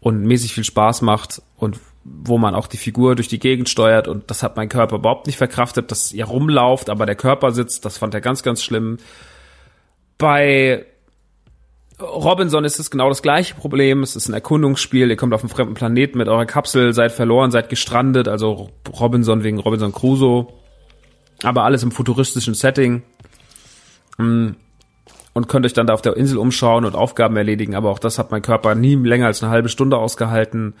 [0.00, 4.08] und mäßig viel Spaß macht und wo man auch die Figur durch die Gegend steuert
[4.08, 7.84] und das hat mein Körper überhaupt nicht verkraftet, dass ihr rumlauft, aber der Körper sitzt,
[7.84, 8.98] das fand er ganz, ganz schlimm.
[10.18, 10.86] Bei
[12.02, 14.02] Robinson ist es genau das gleiche Problem.
[14.02, 15.08] Es ist ein Erkundungsspiel.
[15.08, 18.28] Ihr kommt auf einen fremden Planeten mit eurer Kapsel, seid verloren, seid gestrandet.
[18.28, 20.46] Also Robinson wegen Robinson Crusoe.
[21.42, 23.02] Aber alles im futuristischen Setting.
[24.18, 24.50] Mm.
[25.34, 27.74] Und könnt euch dann da auf der Insel umschauen und Aufgaben erledigen.
[27.74, 30.74] Aber auch das hat mein Körper nie länger als eine halbe Stunde ausgehalten.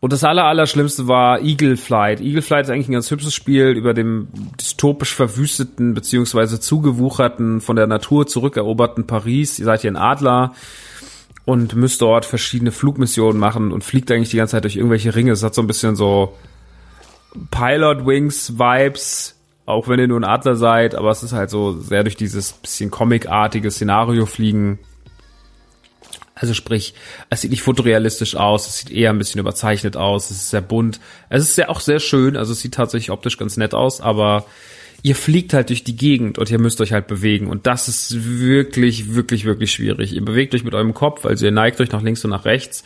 [0.00, 2.22] Und das aller, Allerschlimmste war Eagle Flight.
[2.22, 7.76] Eagle Flight ist eigentlich ein ganz hübsches Spiel über dem dystopisch verwüsteten beziehungsweise zugewucherten, von
[7.76, 9.58] der Natur zurückeroberten Paris.
[9.58, 10.54] Ihr seid hier ein Adler
[11.44, 15.32] und müsst dort verschiedene Flugmissionen machen und fliegt eigentlich die ganze Zeit durch irgendwelche Ringe.
[15.32, 16.34] Es hat so ein bisschen so
[17.50, 19.36] Pilot Wings Vibes,
[19.66, 22.52] auch wenn ihr nur ein Adler seid, aber es ist halt so sehr durch dieses
[22.52, 24.78] bisschen comicartige Szenario fliegen
[26.40, 26.94] also sprich,
[27.28, 30.62] es sieht nicht fotorealistisch aus, es sieht eher ein bisschen überzeichnet aus, es ist sehr
[30.62, 30.98] bunt.
[31.28, 34.46] Es ist ja auch sehr schön, also es sieht tatsächlich optisch ganz nett aus, aber
[35.02, 37.46] ihr fliegt halt durch die Gegend und ihr müsst euch halt bewegen.
[37.46, 40.14] Und das ist wirklich, wirklich, wirklich schwierig.
[40.14, 42.84] Ihr bewegt euch mit eurem Kopf, also ihr neigt euch nach links und nach rechts.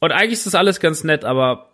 [0.00, 1.73] Und eigentlich ist das alles ganz nett, aber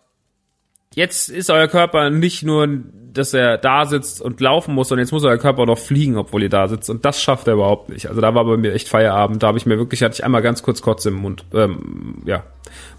[0.94, 2.68] jetzt ist euer Körper nicht nur,
[3.12, 6.42] dass er da sitzt und laufen muss, sondern jetzt muss euer Körper noch fliegen, obwohl
[6.42, 6.90] ihr da sitzt.
[6.90, 8.08] Und das schafft er überhaupt nicht.
[8.08, 9.42] Also da war bei mir echt Feierabend.
[9.42, 11.44] Da habe ich mir wirklich, hatte ich einmal ganz kurz Kotze im Mund.
[11.54, 12.44] Ähm, ja,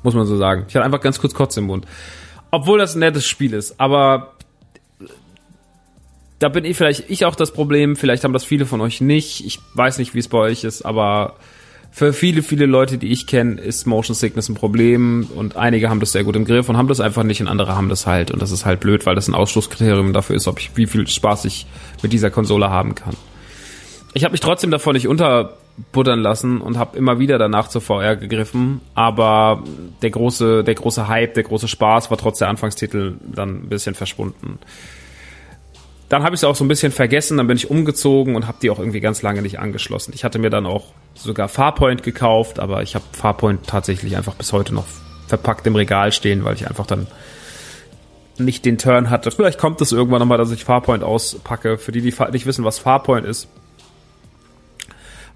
[0.03, 0.65] muss man so sagen.
[0.67, 1.85] Ich hatte einfach ganz kurz Kotze im Mund.
[2.49, 3.79] Obwohl das ein nettes Spiel ist.
[3.79, 4.33] Aber
[6.39, 7.95] da bin ich vielleicht ich auch das Problem.
[7.95, 9.45] Vielleicht haben das viele von euch nicht.
[9.45, 11.35] Ich weiß nicht, wie es bei euch ist, aber
[11.93, 15.99] für viele, viele Leute, die ich kenne, ist Motion Sickness ein Problem und einige haben
[15.99, 18.31] das sehr gut im Griff und haben das einfach nicht und andere haben das halt
[18.31, 21.05] und das ist halt blöd, weil das ein Ausschlusskriterium dafür ist, ob ich wie viel
[21.05, 21.67] Spaß ich
[22.01, 23.15] mit dieser Konsole haben kann.
[24.13, 28.15] Ich habe mich trotzdem davon nicht unterbuttern lassen und habe immer wieder danach zur VR
[28.15, 29.63] gegriffen, aber
[30.01, 33.95] der große, der große Hype, der große Spaß war trotz der Anfangstitel dann ein bisschen
[33.95, 34.59] verschwunden.
[36.11, 38.57] Dann habe ich es auch so ein bisschen vergessen, dann bin ich umgezogen und habe
[38.61, 40.11] die auch irgendwie ganz lange nicht angeschlossen.
[40.13, 44.51] Ich hatte mir dann auch sogar Farpoint gekauft, aber ich habe Farpoint tatsächlich einfach bis
[44.51, 44.83] heute noch
[45.27, 47.07] verpackt im Regal stehen, weil ich einfach dann
[48.37, 49.31] nicht den Turn hatte.
[49.31, 51.77] Vielleicht kommt es irgendwann nochmal, dass ich Farpoint auspacke.
[51.77, 53.47] Für die, die nicht wissen, was Farpoint ist.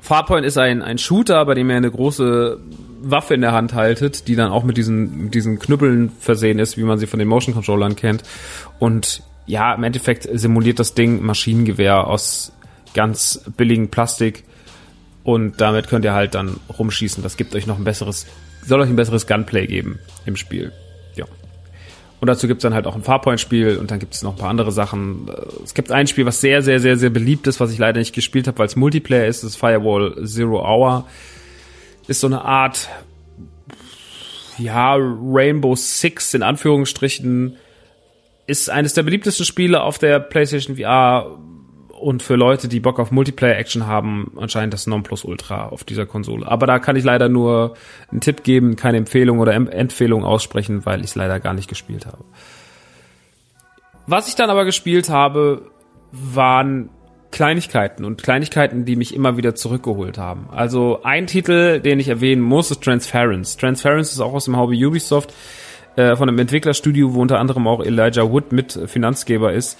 [0.01, 2.59] Farpoint ist ein, ein Shooter, bei dem ihr eine große
[3.01, 6.75] Waffe in der Hand haltet, die dann auch mit diesen, mit diesen Knüppeln versehen ist,
[6.77, 8.23] wie man sie von den Motion Controllern kennt.
[8.77, 12.51] Und ja, im Endeffekt simuliert das Ding Maschinengewehr aus
[12.93, 14.43] ganz billigem Plastik.
[15.23, 17.23] Und damit könnt ihr halt dann rumschießen.
[17.23, 18.25] Das gibt euch noch ein besseres,
[18.63, 20.71] soll euch ein besseres Gunplay geben im Spiel.
[21.15, 21.25] Ja.
[22.21, 24.49] Und dazu gibt's dann halt auch ein Farpoint-Spiel und dann gibt es noch ein paar
[24.49, 25.29] andere Sachen.
[25.63, 28.13] Es gibt ein Spiel, was sehr, sehr, sehr, sehr beliebt ist, was ich leider nicht
[28.13, 31.07] gespielt habe, weil es Multiplayer ist, das ist Firewall Zero Hour.
[32.07, 32.87] Ist so eine Art,
[34.59, 37.57] ja, Rainbow Six in Anführungsstrichen.
[38.47, 41.37] Ist eines der beliebtesten Spiele auf der PlayStation VR
[41.99, 46.47] und für Leute, die Bock auf Multiplayer-Action haben, anscheinend das Nonplusultra auf dieser Konsole.
[46.47, 47.75] Aber da kann ich leider nur
[48.11, 52.05] einen Tipp geben, keine Empfehlung oder Empfehlung aussprechen, weil ich es leider gar nicht gespielt
[52.05, 52.23] habe.
[54.07, 55.71] Was ich dann aber gespielt habe,
[56.11, 56.89] waren
[57.31, 60.47] Kleinigkeiten und Kleinigkeiten, die mich immer wieder zurückgeholt haben.
[60.51, 63.57] Also ein Titel, den ich erwähnen muss, ist Transference.
[63.57, 65.33] Transference ist auch aus dem Hobby Ubisoft,
[65.95, 69.77] äh, von einem Entwicklerstudio, wo unter anderem auch Elijah Wood mit Finanzgeber ist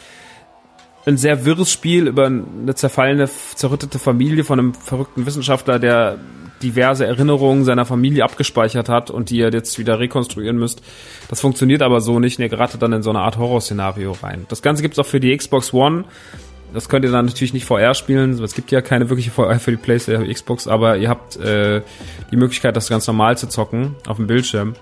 [1.05, 6.17] ein sehr wirres Spiel über eine zerfallene, zerrüttete Familie von einem verrückten Wissenschaftler, der
[6.63, 10.81] diverse Erinnerungen seiner Familie abgespeichert hat und die er jetzt wieder rekonstruieren müsst.
[11.29, 12.39] Das funktioniert aber so nicht.
[12.39, 14.45] Er geratet dann in so eine Art Horrorszenario rein.
[14.49, 16.05] Das Ganze gibt's auch für die Xbox One.
[16.73, 18.41] Das könnt ihr dann natürlich nicht VR spielen.
[18.43, 21.81] Es gibt ja keine wirkliche VR für die PlayStation Xbox, aber ihr habt äh,
[22.31, 24.75] die Möglichkeit, das ganz normal zu zocken auf dem Bildschirm.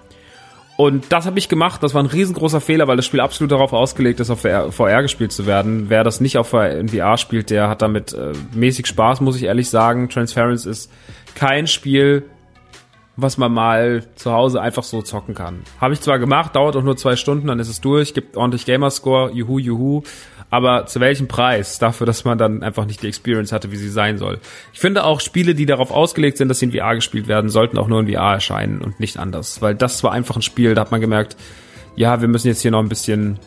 [0.76, 1.84] Und das habe ich gemacht.
[1.84, 5.32] Das war ein riesengroßer Fehler, weil das Spiel absolut darauf ausgelegt ist, auf VR, gespielt
[5.32, 5.90] zu werden.
[5.90, 9.70] Wer das nicht auf VR spielt, der hat damit äh, mäßig Spaß, muss ich ehrlich
[9.70, 10.10] sagen.
[10.10, 10.92] Transference ist
[11.36, 12.24] kein Spiel,
[13.16, 15.62] was man mal zu Hause einfach so zocken kann.
[15.80, 18.66] Habe ich zwar gemacht, dauert auch nur zwei Stunden, dann ist es durch, gibt ordentlich
[18.66, 20.02] Gamerscore, juhu, juhu
[20.54, 23.90] aber zu welchem Preis dafür, dass man dann einfach nicht die Experience hatte, wie sie
[23.90, 24.38] sein soll.
[24.72, 27.76] Ich finde auch Spiele, die darauf ausgelegt sind, dass sie in VR gespielt werden, sollten
[27.80, 30.82] auch nur in VR erscheinen und nicht anders, weil das war einfach ein Spiel, da
[30.82, 31.38] hat man gemerkt,
[31.96, 33.40] ja, wir müssen jetzt hier noch ein bisschen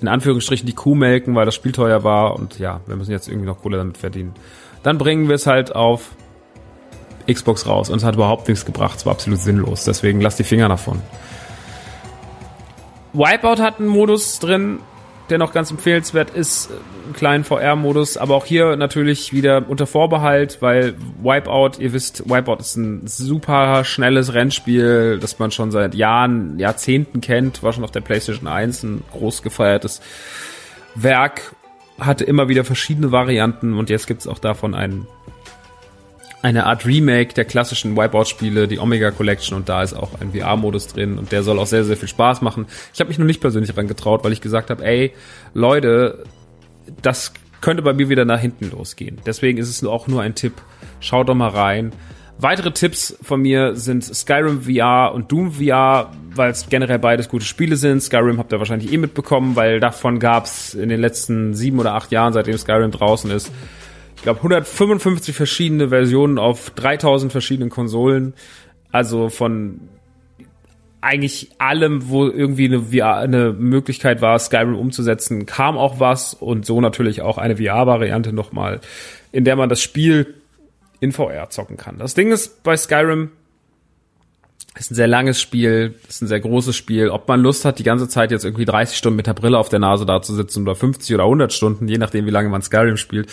[0.00, 3.28] in Anführungsstrichen die Kuh melken, weil das Spiel teuer war und ja, wir müssen jetzt
[3.28, 4.34] irgendwie noch Kohle damit verdienen.
[4.82, 6.16] Dann bringen wir es halt auf
[7.32, 10.44] Xbox raus und es hat überhaupt nichts gebracht, es war absolut sinnlos, deswegen lasst die
[10.44, 11.00] Finger davon.
[13.12, 14.80] Wipeout hat einen Modus drin,
[15.30, 16.70] der noch ganz empfehlenswert ist,
[17.04, 22.58] einen kleinen VR-Modus, aber auch hier natürlich wieder unter Vorbehalt, weil Wipeout, ihr wisst, Wipeout
[22.60, 27.90] ist ein super schnelles Rennspiel, das man schon seit Jahren, Jahrzehnten kennt, war schon auf
[27.90, 30.00] der PlayStation 1 ein groß gefeiertes
[30.94, 31.54] Werk,
[31.98, 35.06] hatte immer wieder verschiedene Varianten und jetzt gibt's auch davon einen
[36.42, 40.86] eine Art Remake der klassischen Wipeout-Spiele, die Omega Collection und da ist auch ein VR-Modus
[40.88, 42.66] drin und der soll auch sehr, sehr viel Spaß machen.
[42.94, 45.12] Ich habe mich noch nicht persönlich daran getraut, weil ich gesagt habe, ey,
[45.54, 46.24] Leute,
[47.02, 49.18] das könnte bei mir wieder nach hinten losgehen.
[49.26, 50.54] Deswegen ist es auch nur ein Tipp.
[51.00, 51.92] Schaut doch mal rein.
[52.40, 57.44] Weitere Tipps von mir sind Skyrim VR und Doom VR, weil es generell beides gute
[57.44, 58.00] Spiele sind.
[58.00, 62.12] Skyrim habt ihr wahrscheinlich eh mitbekommen, weil davon gab's in den letzten sieben oder acht
[62.12, 63.50] Jahren, seitdem Skyrim draußen ist,
[64.18, 68.34] ich glaube 155 verschiedene Versionen auf 3000 verschiedenen Konsolen.
[68.90, 69.80] Also von
[71.00, 76.66] eigentlich allem, wo irgendwie eine, VR, eine Möglichkeit war, Skyrim umzusetzen, kam auch was und
[76.66, 78.80] so natürlich auch eine VR-Variante nochmal,
[79.30, 80.34] in der man das Spiel
[80.98, 81.98] in VR zocken kann.
[81.98, 83.30] Das Ding ist bei Skyrim,
[84.76, 87.10] ist ein sehr langes Spiel, ist ein sehr großes Spiel.
[87.10, 89.68] Ob man Lust hat, die ganze Zeit jetzt irgendwie 30 Stunden mit der Brille auf
[89.68, 92.62] der Nase da zu sitzen oder 50 oder 100 Stunden, je nachdem, wie lange man
[92.62, 93.30] Skyrim spielt,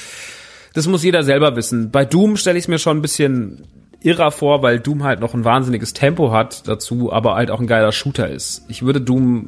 [0.76, 1.90] das muss jeder selber wissen.
[1.90, 3.64] Bei Doom stelle ich es mir schon ein bisschen
[4.02, 7.66] irrer vor, weil Doom halt noch ein wahnsinniges Tempo hat dazu, aber halt auch ein
[7.66, 8.66] geiler Shooter ist.
[8.68, 9.48] Ich würde Doom,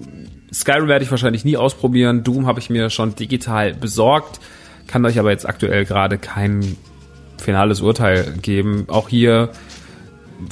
[0.52, 2.24] Skyrim werde ich wahrscheinlich nie ausprobieren.
[2.24, 4.40] Doom habe ich mir schon digital besorgt,
[4.88, 6.78] kann euch aber jetzt aktuell gerade kein
[7.38, 8.86] finales Urteil geben.
[8.88, 9.50] Auch hier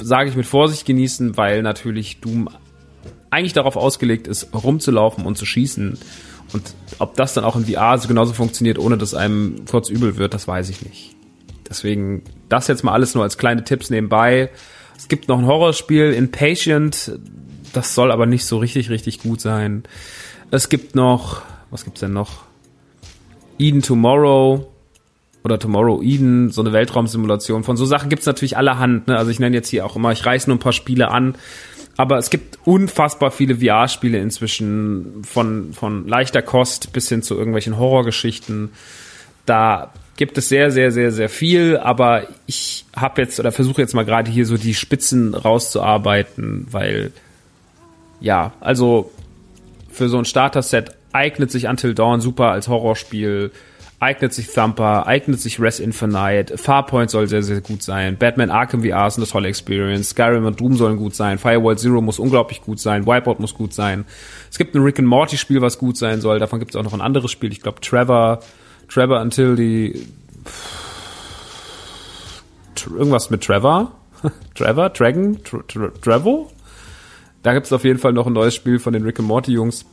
[0.00, 2.50] sage ich mit Vorsicht genießen, weil natürlich Doom
[3.30, 5.98] eigentlich darauf ausgelegt ist, rumzulaufen und zu schießen.
[6.52, 10.16] Und ob das dann auch in VR so genauso funktioniert, ohne dass einem kurz übel
[10.16, 11.16] wird, das weiß ich nicht.
[11.68, 14.50] Deswegen das jetzt mal alles nur als kleine Tipps nebenbei.
[14.96, 17.18] Es gibt noch ein Horrorspiel, Impatient.
[17.72, 19.84] Das soll aber nicht so richtig, richtig gut sein.
[20.50, 22.44] Es gibt noch, was gibt's denn noch?
[23.58, 24.72] Eden Tomorrow
[25.44, 27.64] oder Tomorrow Eden, so eine Weltraumsimulation.
[27.64, 29.08] Von so Sachen gibt's natürlich allerhand.
[29.08, 29.16] Ne?
[29.16, 31.36] Also ich nenne jetzt hier auch immer, ich reiß nur ein paar Spiele an.
[31.96, 37.78] Aber es gibt unfassbar viele VR-Spiele inzwischen, von, von leichter Kost bis hin zu irgendwelchen
[37.78, 38.70] Horrorgeschichten.
[39.46, 43.94] Da gibt es sehr, sehr, sehr, sehr viel, aber ich habe jetzt oder versuche jetzt
[43.94, 47.12] mal gerade hier so die Spitzen rauszuarbeiten, weil
[48.20, 49.10] ja, also
[49.90, 53.50] für so ein Starter-Set eignet sich Until Dawn super als Horrorspiel.
[53.98, 58.82] Eignet sich Thumper, eignet sich Res Infinite, Farpoint soll sehr, sehr gut sein, Batman Arkham
[58.82, 62.62] VR ist eine tolle Experience, Skyrim und Doom sollen gut sein, Firewall Zero muss unglaublich
[62.62, 64.04] gut sein, Wipeout muss gut sein.
[64.50, 66.84] Es gibt ein Rick and Morty Spiel, was gut sein soll, davon gibt es auch
[66.84, 68.40] noch ein anderes Spiel, ich glaube Trevor,
[68.88, 70.06] Trevor Until die
[72.86, 73.92] irgendwas mit Trevor?
[74.54, 74.90] Trevor?
[74.90, 75.42] Dragon?
[75.42, 75.58] Tra
[76.02, 76.50] Trevor?
[77.42, 79.52] Da gibt es auf jeden Fall noch ein neues Spiel von den Rick and Morty
[79.52, 79.84] Jungs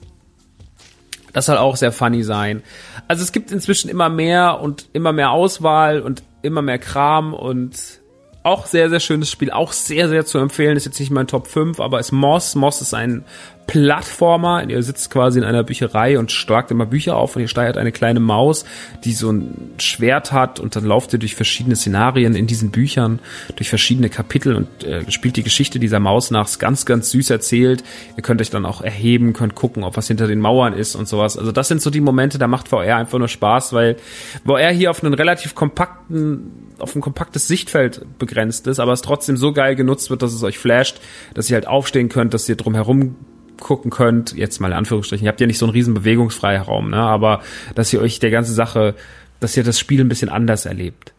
[1.33, 2.63] das soll auch sehr funny sein.
[3.07, 8.01] Also es gibt inzwischen immer mehr und immer mehr Auswahl und immer mehr Kram und
[8.43, 10.77] auch sehr, sehr schönes Spiel, auch sehr, sehr zu empfehlen.
[10.77, 12.55] Ist jetzt nicht mein Top 5, aber ist Moss.
[12.55, 13.25] Moss ist ein
[13.67, 14.67] Plattformer.
[14.69, 17.91] Ihr sitzt quasi in einer Bücherei und schlagt immer Bücher auf und ihr steuert eine
[17.91, 18.65] kleine Maus,
[19.03, 23.19] die so ein Schwert hat und dann lauft ihr durch verschiedene Szenarien in diesen Büchern,
[23.55, 26.47] durch verschiedene Kapitel und äh, spielt die Geschichte dieser Maus nach.
[26.47, 27.83] Ist ganz, ganz süß erzählt.
[28.15, 31.07] Ihr könnt euch dann auch erheben, könnt gucken, ob was hinter den Mauern ist und
[31.07, 31.37] sowas.
[31.37, 33.97] Also das sind so die Momente, da macht VR einfach nur Spaß, weil
[34.45, 39.37] VR hier auf einen relativ kompakten, auf ein kompaktes Sichtfeld begrenzt ist, aber es trotzdem
[39.37, 40.99] so geil genutzt wird, dass es euch flasht,
[41.33, 43.15] dass ihr halt aufstehen könnt, dass ihr drum herum
[43.59, 46.97] gucken könnt, jetzt mal in Anführungsstrichen, ihr habt ja nicht so einen riesen Bewegungsfreiraum, ne,
[46.97, 47.41] aber
[47.75, 48.95] dass ihr euch der ganze Sache,
[49.39, 51.13] dass ihr das Spiel ein bisschen anders erlebt.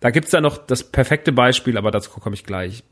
[0.00, 2.82] Da gibt's da noch das perfekte Beispiel, aber dazu komme ich gleich.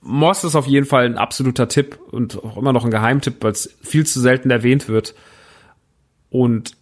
[0.00, 3.52] Moss ist auf jeden Fall ein absoluter Tipp und auch immer noch ein Geheimtipp, weil
[3.52, 5.14] es viel zu selten erwähnt wird.
[6.30, 6.72] Und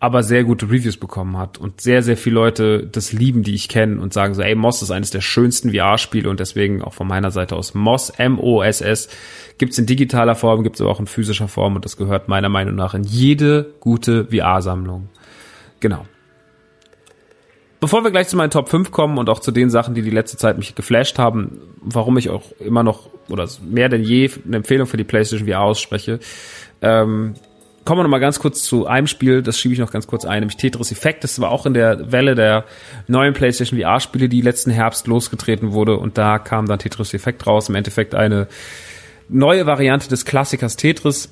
[0.00, 3.68] aber sehr gute Reviews bekommen hat und sehr, sehr viele Leute das lieben, die ich
[3.68, 7.08] kenne und sagen so, ey, Moss ist eines der schönsten VR-Spiele und deswegen auch von
[7.08, 9.08] meiner Seite aus Moss, M-O-S-S,
[9.58, 12.76] gibt's in digitaler Form, gibt's aber auch in physischer Form und das gehört meiner Meinung
[12.76, 15.08] nach in jede gute VR-Sammlung.
[15.80, 16.06] Genau.
[17.80, 20.10] Bevor wir gleich zu meinen Top 5 kommen und auch zu den Sachen, die die
[20.10, 24.56] letzte Zeit mich geflasht haben, warum ich auch immer noch oder mehr denn je eine
[24.56, 26.18] Empfehlung für die PlayStation VR ausspreche,
[26.82, 27.34] ähm,
[27.84, 30.24] kommen wir noch mal ganz kurz zu einem Spiel, das schiebe ich noch ganz kurz
[30.24, 31.24] ein, nämlich Tetris Effect.
[31.24, 32.64] Das war auch in der Welle der
[33.06, 37.68] neuen PlayStation VR-Spiele, die letzten Herbst losgetreten wurde und da kam dann Tetris Effect raus.
[37.68, 38.46] Im Endeffekt eine
[39.28, 41.30] neue Variante des Klassikers Tetris,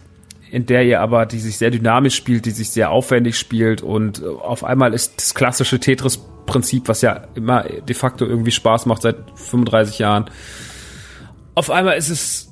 [0.51, 4.25] in der ihr aber, die sich sehr dynamisch spielt, die sich sehr aufwendig spielt und
[4.25, 9.17] auf einmal ist das klassische Tetris-Prinzip, was ja immer de facto irgendwie Spaß macht seit
[9.35, 10.31] 35 Jahren.
[11.55, 12.46] Auf einmal ist es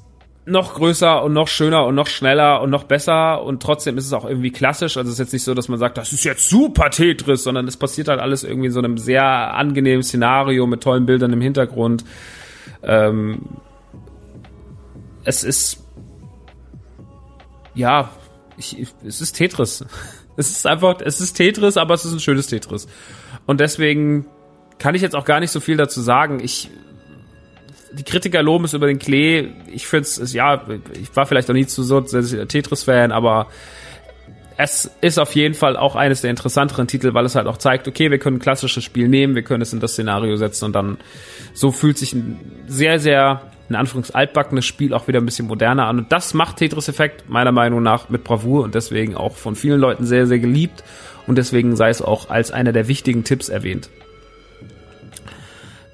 [0.47, 4.13] noch größer und noch schöner und noch schneller und noch besser und trotzdem ist es
[4.13, 4.97] auch irgendwie klassisch.
[4.97, 7.67] Also es ist jetzt nicht so, dass man sagt, das ist jetzt super Tetris, sondern
[7.67, 11.41] es passiert halt alles irgendwie in so einem sehr angenehmen Szenario mit tollen Bildern im
[11.41, 12.05] Hintergrund.
[12.83, 13.41] Ähm,
[15.25, 15.85] es ist
[17.75, 18.11] ja,
[18.57, 19.85] ich, es ist Tetris.
[20.37, 22.89] Es ist einfach, es ist Tetris, aber es ist ein schönes Tetris.
[23.47, 24.27] Und deswegen
[24.81, 26.41] kann ich jetzt auch gar nicht so viel dazu sagen.
[26.43, 26.71] Ich
[27.99, 29.49] die Kritiker loben es über den Klee.
[29.73, 30.63] Ich finde es, ja,
[31.01, 33.49] ich war vielleicht noch nie zu so Tetris-Fan, aber
[34.57, 37.89] es ist auf jeden Fall auch eines der interessanteren Titel, weil es halt auch zeigt,
[37.89, 40.73] okay, wir können ein klassisches Spiel nehmen, wir können es in das Szenario setzen und
[40.75, 40.99] dann
[41.55, 45.87] so fühlt sich ein sehr, sehr, in Anführungs altbackenes Spiel auch wieder ein bisschen moderner
[45.87, 45.99] an.
[45.99, 49.81] Und das macht Tetris Effekt meiner Meinung nach mit Bravour und deswegen auch von vielen
[49.81, 50.85] Leuten sehr, sehr geliebt
[51.27, 53.91] und deswegen sei es auch als einer der wichtigen Tipps erwähnt.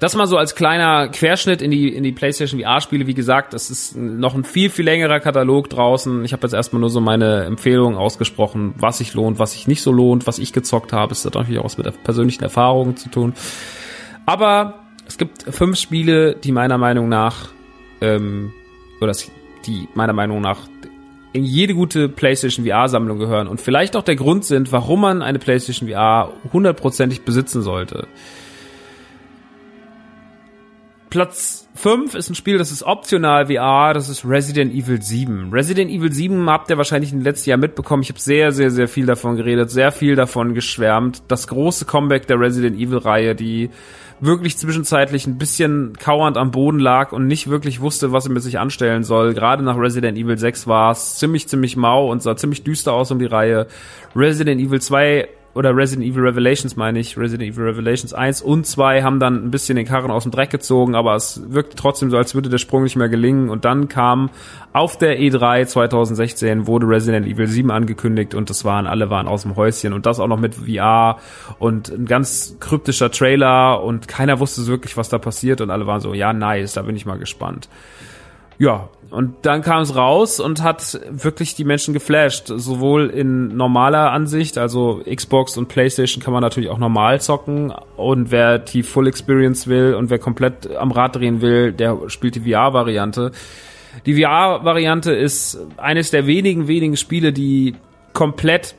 [0.01, 3.05] Das mal so als kleiner Querschnitt in die, in die PlayStation VR-Spiele.
[3.05, 6.25] Wie gesagt, das ist noch ein viel, viel längerer Katalog draußen.
[6.25, 9.83] Ich habe jetzt erstmal nur so meine Empfehlungen ausgesprochen, was sich lohnt, was sich nicht
[9.83, 11.11] so lohnt, was ich gezockt habe.
[11.11, 13.35] Es hat natürlich auch was mit persönlichen Erfahrungen zu tun.
[14.25, 17.49] Aber es gibt fünf Spiele, die meiner Meinung nach,
[18.01, 18.53] ähm,
[19.01, 19.13] oder
[19.67, 20.61] die meiner Meinung nach
[21.31, 25.37] in jede gute PlayStation VR-Sammlung gehören und vielleicht auch der Grund sind, warum man eine
[25.37, 28.07] PlayStation VR hundertprozentig besitzen sollte.
[31.11, 35.51] Platz 5 ist ein Spiel, das ist optional VR, das ist Resident Evil 7.
[35.51, 38.01] Resident Evil 7 habt ihr wahrscheinlich im letzten Jahr mitbekommen.
[38.01, 41.21] Ich habe sehr, sehr, sehr viel davon geredet, sehr viel davon geschwärmt.
[41.27, 43.71] Das große Comeback der Resident Evil-Reihe, die
[44.21, 48.43] wirklich zwischenzeitlich ein bisschen kauernd am Boden lag und nicht wirklich wusste, was er mit
[48.43, 49.33] sich anstellen soll.
[49.33, 53.11] Gerade nach Resident Evil 6 war es ziemlich, ziemlich mau und sah ziemlich düster aus
[53.11, 53.67] um die Reihe.
[54.15, 59.03] Resident Evil 2 oder Resident Evil Revelations meine ich, Resident Evil Revelations 1 und 2
[59.03, 62.17] haben dann ein bisschen den Karren aus dem Dreck gezogen, aber es wirkte trotzdem so,
[62.17, 63.49] als würde der Sprung nicht mehr gelingen.
[63.49, 64.29] Und dann kam
[64.73, 69.41] auf der E3 2016 wurde Resident Evil 7 angekündigt und das waren, alle waren aus
[69.41, 69.91] dem Häuschen.
[69.91, 71.17] Und das auch noch mit VR
[71.59, 75.59] und ein ganz kryptischer Trailer und keiner wusste so wirklich, was da passiert.
[75.59, 77.67] Und alle waren so, ja nice, da bin ich mal gespannt.
[78.61, 82.45] Ja, und dann kam es raus und hat wirklich die Menschen geflasht.
[82.45, 87.73] Sowohl in normaler Ansicht, also Xbox und PlayStation kann man natürlich auch normal zocken.
[87.97, 92.35] Und wer die Full Experience will und wer komplett am Rad drehen will, der spielt
[92.35, 93.31] die VR-Variante.
[94.05, 97.73] Die VR-Variante ist eines der wenigen, wenigen Spiele, die
[98.13, 98.75] komplett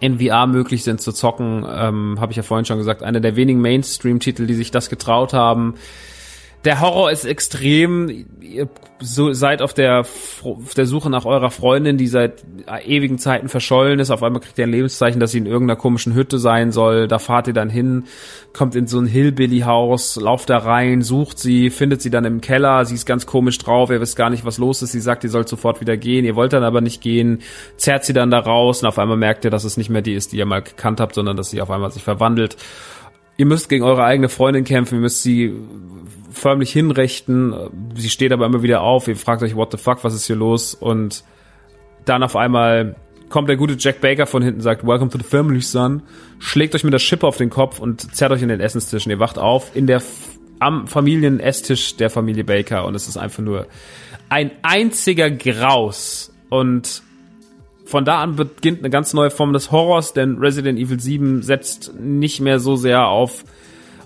[0.00, 3.36] in VR möglich sind zu zocken, ähm, habe ich ja vorhin schon gesagt, einer der
[3.36, 5.74] wenigen Mainstream-Titel, die sich das getraut haben
[6.64, 8.26] der Horror ist extrem.
[8.40, 8.68] Ihr
[9.00, 12.44] seid auf der, auf der Suche nach eurer Freundin, die seit
[12.84, 14.10] ewigen Zeiten verschollen ist.
[14.10, 17.08] Auf einmal kriegt ihr ein Lebenszeichen, dass sie in irgendeiner komischen Hütte sein soll.
[17.08, 18.04] Da fahrt ihr dann hin,
[18.52, 22.84] kommt in so ein Hillbilly-Haus, lauft da rein, sucht sie, findet sie dann im Keller.
[22.84, 23.90] Sie ist ganz komisch drauf.
[23.90, 24.92] Ihr wisst gar nicht, was los ist.
[24.92, 26.26] Sie sagt, ihr sollt sofort wieder gehen.
[26.26, 27.40] Ihr wollt dann aber nicht gehen.
[27.78, 30.14] Zerrt sie dann da raus und auf einmal merkt ihr, dass es nicht mehr die
[30.14, 32.56] ist, die ihr mal gekannt habt, sondern dass sie auf einmal sich verwandelt.
[33.40, 34.96] Ihr müsst gegen eure eigene Freundin kämpfen.
[34.96, 35.54] Ihr müsst sie
[36.30, 37.54] förmlich hinrechten.
[37.94, 39.08] Sie steht aber immer wieder auf.
[39.08, 40.74] Ihr fragt euch, what the fuck, was ist hier los?
[40.74, 41.24] Und
[42.04, 42.96] dann auf einmal
[43.30, 46.02] kommt der gute Jack Baker von hinten, sagt, welcome to the family, son,
[46.38, 49.06] schlägt euch mit der Schippe auf den Kopf und zerrt euch in den Essenstisch.
[49.06, 50.02] Und ihr wacht auf in der,
[50.58, 52.84] am Familien-Esstisch der Familie Baker.
[52.84, 53.68] Und es ist einfach nur
[54.28, 56.30] ein einziger Graus.
[56.50, 57.02] Und
[57.90, 61.92] von da an beginnt eine ganz neue Form des Horrors, denn Resident Evil 7 setzt
[61.98, 63.44] nicht mehr so sehr auf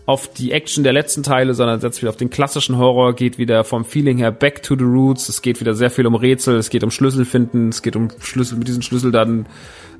[0.07, 3.64] auf die Action der letzten Teile, sondern setzt wieder auf den klassischen Horror, geht wieder
[3.64, 5.30] vom Feeling her back to the roots.
[5.30, 8.09] Es geht wieder sehr viel um Rätsel, es geht um Schlüssel finden, es geht um
[8.20, 9.47] Schlüssel, mit diesen Schlüssel dann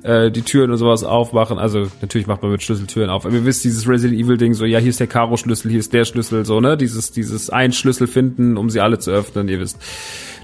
[0.03, 1.57] äh, die Türen und sowas aufmachen.
[1.57, 3.25] Also natürlich macht man mit Schlüsseltüren auf.
[3.25, 5.93] Aber ihr wisst, dieses Resident Evil Ding, so ja, hier ist der Karo-Schlüssel, hier ist
[5.93, 6.77] der Schlüssel, so, ne?
[6.77, 9.79] Dieses, dieses ein Schlüssel finden, um sie alle zu öffnen, ihr wisst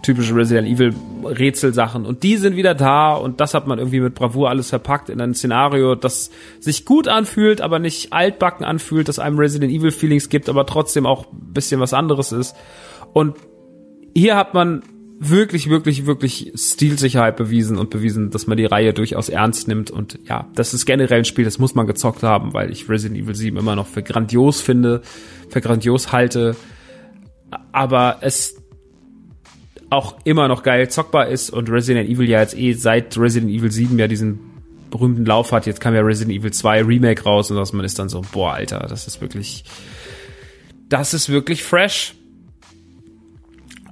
[0.01, 0.93] typische Resident Evil
[1.23, 2.05] Rätselsachen.
[2.05, 5.21] Und die sind wieder da und das hat man irgendwie mit Bravour alles verpackt in
[5.21, 10.29] ein Szenario, das sich gut anfühlt, aber nicht altbacken anfühlt, das einem Resident Evil Feelings
[10.29, 12.55] gibt, aber trotzdem auch bisschen was anderes ist.
[13.13, 13.35] Und
[14.15, 14.83] hier hat man
[15.23, 19.91] wirklich, wirklich, wirklich Stilsicherheit bewiesen und bewiesen, dass man die Reihe durchaus ernst nimmt.
[19.91, 23.21] Und ja, das ist generell ein Spiel, das muss man gezockt haben, weil ich Resident
[23.21, 25.03] Evil 7 immer noch für grandios finde,
[25.47, 26.55] für grandios halte.
[27.71, 28.57] Aber es
[29.91, 33.71] auch immer noch geil zockbar ist und Resident Evil ja jetzt eh seit Resident Evil
[33.71, 34.39] 7 ja diesen
[34.89, 35.67] berühmten Lauf hat.
[35.67, 38.87] Jetzt kam ja Resident Evil 2 Remake raus und man ist dann so, boah, Alter,
[38.89, 39.65] das ist wirklich,
[40.89, 42.15] das ist wirklich fresh.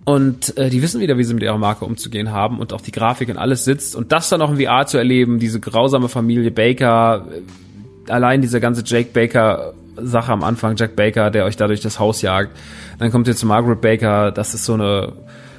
[0.06, 2.92] Und äh, die wissen wieder, wie sie mit ihrer Marke umzugehen haben und auch die
[2.92, 3.96] Grafik und alles sitzt.
[3.96, 7.28] Und das dann auch in VR zu erleben, diese grausame Familie Baker,
[8.08, 11.82] äh, allein diese ganze Jake Baker Sache am Anfang, Jack Baker, der euch da durch
[11.82, 12.56] das Haus jagt.
[12.98, 15.14] Dann kommt ihr zu Margaret Baker, das ist so eine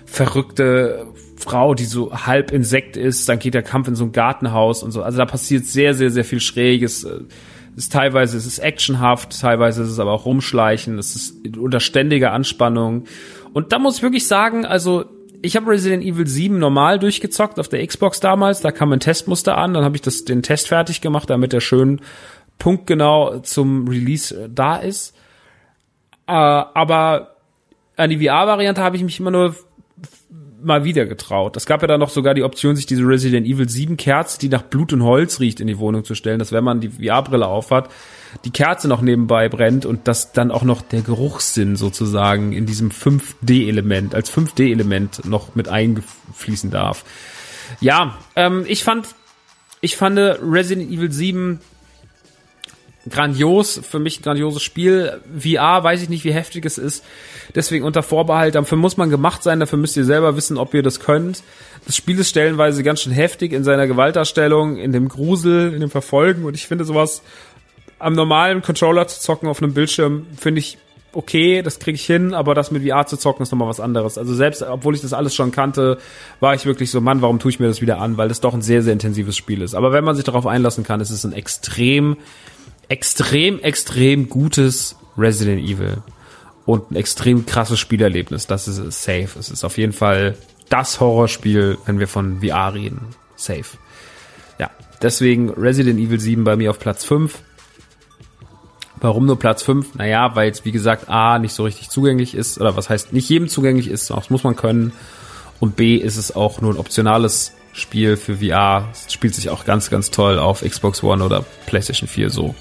[0.06, 4.82] verrückte Frau, die so halb Insekt ist, dann geht der Kampf in so ein Gartenhaus
[4.82, 5.02] und so.
[5.02, 7.04] Also da passiert sehr, sehr, sehr viel Schräges.
[7.04, 12.32] Es ist teilweise es actionhaft, teilweise ist es aber auch rumschleichen, es ist unter ständiger
[12.32, 13.04] Anspannung.
[13.52, 15.04] Und da muss ich wirklich sagen, also
[15.42, 19.56] ich habe Resident Evil 7 normal durchgezockt auf der Xbox damals, da kam ein Testmuster
[19.56, 22.00] an, dann habe ich das den Test fertig gemacht, damit der schön
[22.58, 25.16] punktgenau zum Release da ist.
[26.26, 27.36] Äh, aber
[27.96, 29.56] an die VR-Variante habe ich mich immer nur
[30.62, 31.56] mal wieder getraut.
[31.56, 34.48] Es gab ja dann noch sogar die Option, sich diese Resident Evil 7 Kerze, die
[34.48, 37.46] nach Blut und Holz riecht, in die Wohnung zu stellen, dass wenn man die VR-Brille
[37.46, 37.88] aufhat,
[38.44, 42.90] die Kerze noch nebenbei brennt und dass dann auch noch der Geruchssinn sozusagen in diesem
[42.90, 47.04] 5D-Element, als 5D-Element noch mit einfließen darf.
[47.80, 49.08] Ja, ähm, ich fand,
[49.80, 51.60] ich fand Resident Evil 7
[53.08, 55.20] grandios, für mich ein grandioses Spiel.
[55.38, 57.04] VR, weiß ich nicht, wie heftig es ist.
[57.54, 60.82] Deswegen unter Vorbehalt, dafür muss man gemacht sein, dafür müsst ihr selber wissen, ob ihr
[60.82, 61.42] das könnt.
[61.86, 65.90] Das Spiel ist stellenweise ganz schön heftig in seiner Gewaltdarstellung, in dem Grusel, in dem
[65.90, 67.22] Verfolgen und ich finde sowas
[68.00, 70.78] am normalen Controller zu zocken auf einem Bildschirm, finde ich
[71.12, 74.16] okay, das kriege ich hin, aber das mit VR zu zocken ist nochmal was anderes.
[74.16, 75.98] Also selbst, obwohl ich das alles schon kannte,
[76.38, 78.16] war ich wirklich so, Mann, warum tue ich mir das wieder an?
[78.16, 79.74] Weil das doch ein sehr, sehr intensives Spiel ist.
[79.74, 82.16] Aber wenn man sich darauf einlassen kann, ist es ein extrem
[82.90, 86.02] extrem, extrem gutes Resident Evil
[86.66, 88.46] und ein extrem krasses Spielerlebnis.
[88.46, 89.38] Das ist safe.
[89.38, 90.36] Es ist auf jeden Fall
[90.68, 93.14] das Horrorspiel, wenn wir von VR reden.
[93.36, 93.64] Safe.
[94.58, 94.70] Ja,
[95.00, 97.38] deswegen Resident Evil 7 bei mir auf Platz 5.
[99.00, 99.94] Warum nur Platz 5?
[99.94, 103.28] Naja, weil es, wie gesagt, A, nicht so richtig zugänglich ist, oder was heißt, nicht
[103.28, 104.92] jedem zugänglich ist, das muss man können.
[105.58, 108.88] Und B, ist es auch nur ein optionales Spiel für VR.
[108.92, 112.54] Es spielt sich auch ganz, ganz toll auf Xbox One oder PlayStation 4 so.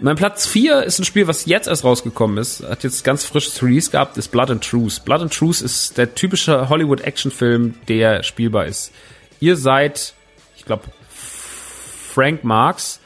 [0.00, 3.60] Mein Platz 4 ist ein Spiel, was jetzt erst rausgekommen ist, hat jetzt ganz frisches
[3.62, 5.04] Release gehabt, ist Blood and Truth.
[5.04, 8.92] Blood and Truth ist der typische Hollywood-Actionfilm, der spielbar ist.
[9.40, 10.14] Ihr seid,
[10.56, 10.84] ich glaube,
[12.14, 12.97] Frank Marks.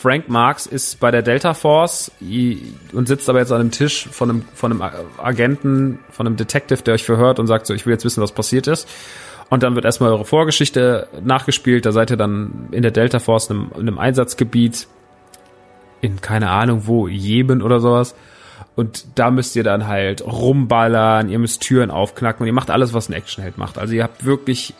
[0.00, 4.30] Frank Marks ist bei der Delta Force und sitzt aber jetzt an einem Tisch von
[4.30, 4.82] einem, von einem
[5.18, 8.32] Agenten, von einem Detective, der euch verhört und sagt so, ich will jetzt wissen, was
[8.32, 8.88] passiert ist.
[9.50, 11.84] Und dann wird erstmal eure Vorgeschichte nachgespielt.
[11.84, 14.88] Da seid ihr dann in der Delta Force, in einem, in einem Einsatzgebiet,
[16.00, 18.14] in keine Ahnung wo, Jemen oder sowas.
[18.76, 22.94] Und da müsst ihr dann halt rumballern, ihr müsst Türen aufknacken und ihr macht alles,
[22.94, 23.76] was ein Actionheld macht.
[23.76, 24.72] Also ihr habt wirklich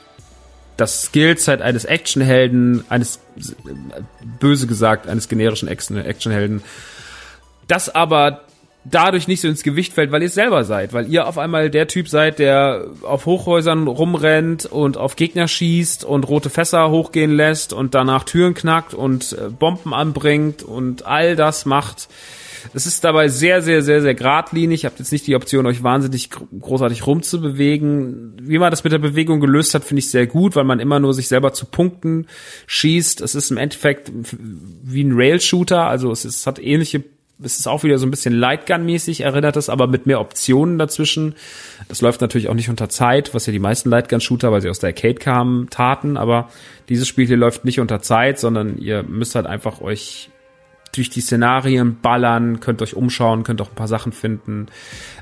[0.80, 3.20] das Skillset eines Actionhelden, eines,
[4.40, 6.62] böse gesagt, eines generischen Actionhelden,
[7.68, 8.42] das aber
[8.84, 11.70] dadurch nicht so ins Gewicht fällt, weil ihr es selber seid, weil ihr auf einmal
[11.70, 17.32] der Typ seid, der auf Hochhäusern rumrennt und auf Gegner schießt und rote Fässer hochgehen
[17.32, 22.08] lässt und danach Türen knackt und äh, Bomben anbringt und all das macht.
[22.74, 24.84] Es ist dabei sehr, sehr, sehr, sehr geradlinig.
[24.84, 28.36] Ihr habt jetzt nicht die Option, euch wahnsinnig großartig rumzubewegen.
[28.42, 31.00] Wie man das mit der Bewegung gelöst hat, finde ich sehr gut, weil man immer
[31.00, 32.26] nur sich selber zu Punkten
[32.66, 33.20] schießt.
[33.20, 37.04] Es ist im Endeffekt wie ein Rail-Shooter, also es, ist, es hat ähnliche
[37.42, 41.34] es ist auch wieder so ein bisschen Lightgun-mäßig, erinnert es, aber mit mehr Optionen dazwischen.
[41.88, 44.78] Das läuft natürlich auch nicht unter Zeit, was ja die meisten Lightgun-Shooter, weil sie aus
[44.78, 46.50] der Arcade kamen, taten, aber
[46.88, 50.30] dieses Spiel hier läuft nicht unter Zeit, sondern ihr müsst halt einfach euch
[50.94, 54.66] durch die Szenarien ballern, könnt euch umschauen, könnt auch ein paar Sachen finden.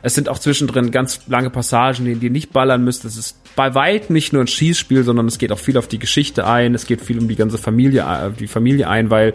[0.02, 3.04] Es sind auch zwischendrin ganz lange Passagen, in denen ihr nicht ballern müsst.
[3.04, 5.98] Es ist bei weitem nicht nur ein Schießspiel, sondern es geht auch viel auf die
[5.98, 6.74] Geschichte ein.
[6.74, 9.34] Es geht viel um die ganze Familie, äh, die Familie ein, weil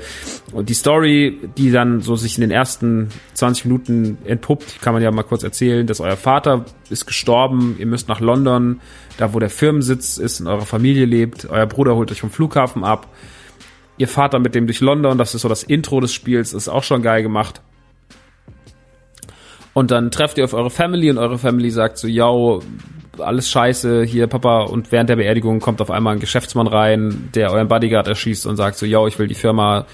[0.54, 5.12] die Story, die dann so sich in den ersten 20 Minuten entpuppt, kann man ja
[5.12, 8.82] mal kurz erzählen, dass euer Vater ist gestorben, ihr müsst nach London,
[9.18, 11.48] da wo der Firmensitz ist, in eurer Familie lebt.
[11.50, 13.08] Euer Bruder holt euch vom Flughafen ab
[13.98, 16.70] ihr fahrt dann mit dem durch London, das ist so das Intro des Spiels, ist
[16.70, 17.62] auch schon geil gemacht.
[19.74, 22.62] Und dann trefft ihr auf eure Family und eure Family sagt so, yo,
[23.20, 27.52] alles scheiße, hier Papa und während der Beerdigung kommt auf einmal ein Geschäftsmann rein, der
[27.52, 29.86] euren Bodyguard erschießt und sagt so, yo, ich will die Firma,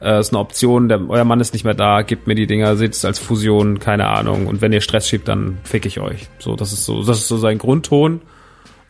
[0.00, 2.76] äh, ist eine Option, der, euer Mann ist nicht mehr da, gebt mir die Dinger,
[2.76, 6.28] sitzt als Fusion, keine Ahnung und wenn ihr Stress schiebt, dann fick ich euch.
[6.38, 8.22] So, das ist so, das ist so sein Grundton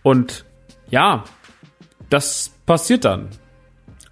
[0.02, 0.44] und
[0.90, 1.24] ja,
[2.10, 3.28] das passiert dann.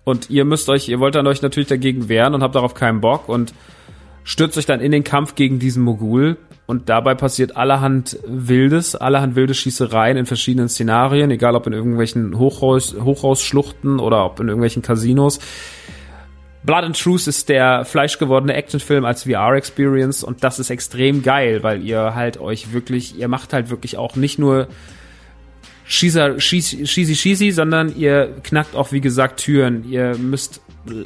[0.06, 3.00] Und ihr müsst euch, ihr wollt dann euch natürlich dagegen wehren und habt darauf keinen
[3.00, 3.52] Bock und
[4.22, 6.36] stürzt euch dann in den Kampf gegen diesen Mogul.
[6.66, 12.38] Und dabei passiert allerhand Wildes, allerhand wilde Schießereien in verschiedenen Szenarien, egal ob in irgendwelchen
[12.38, 15.40] Hochhaus, Hochhausschluchten oder ob in irgendwelchen Casinos.
[16.62, 21.82] Blood and Truth ist der fleischgewordene Actionfilm als VR-Experience und das ist extrem geil, weil
[21.82, 24.68] ihr halt euch wirklich, ihr macht halt wirklich auch nicht nur
[25.88, 29.88] Schießer, schieß, schießi, schießi, sondern ihr knackt auch, wie gesagt, Türen.
[29.88, 30.60] Ihr müsst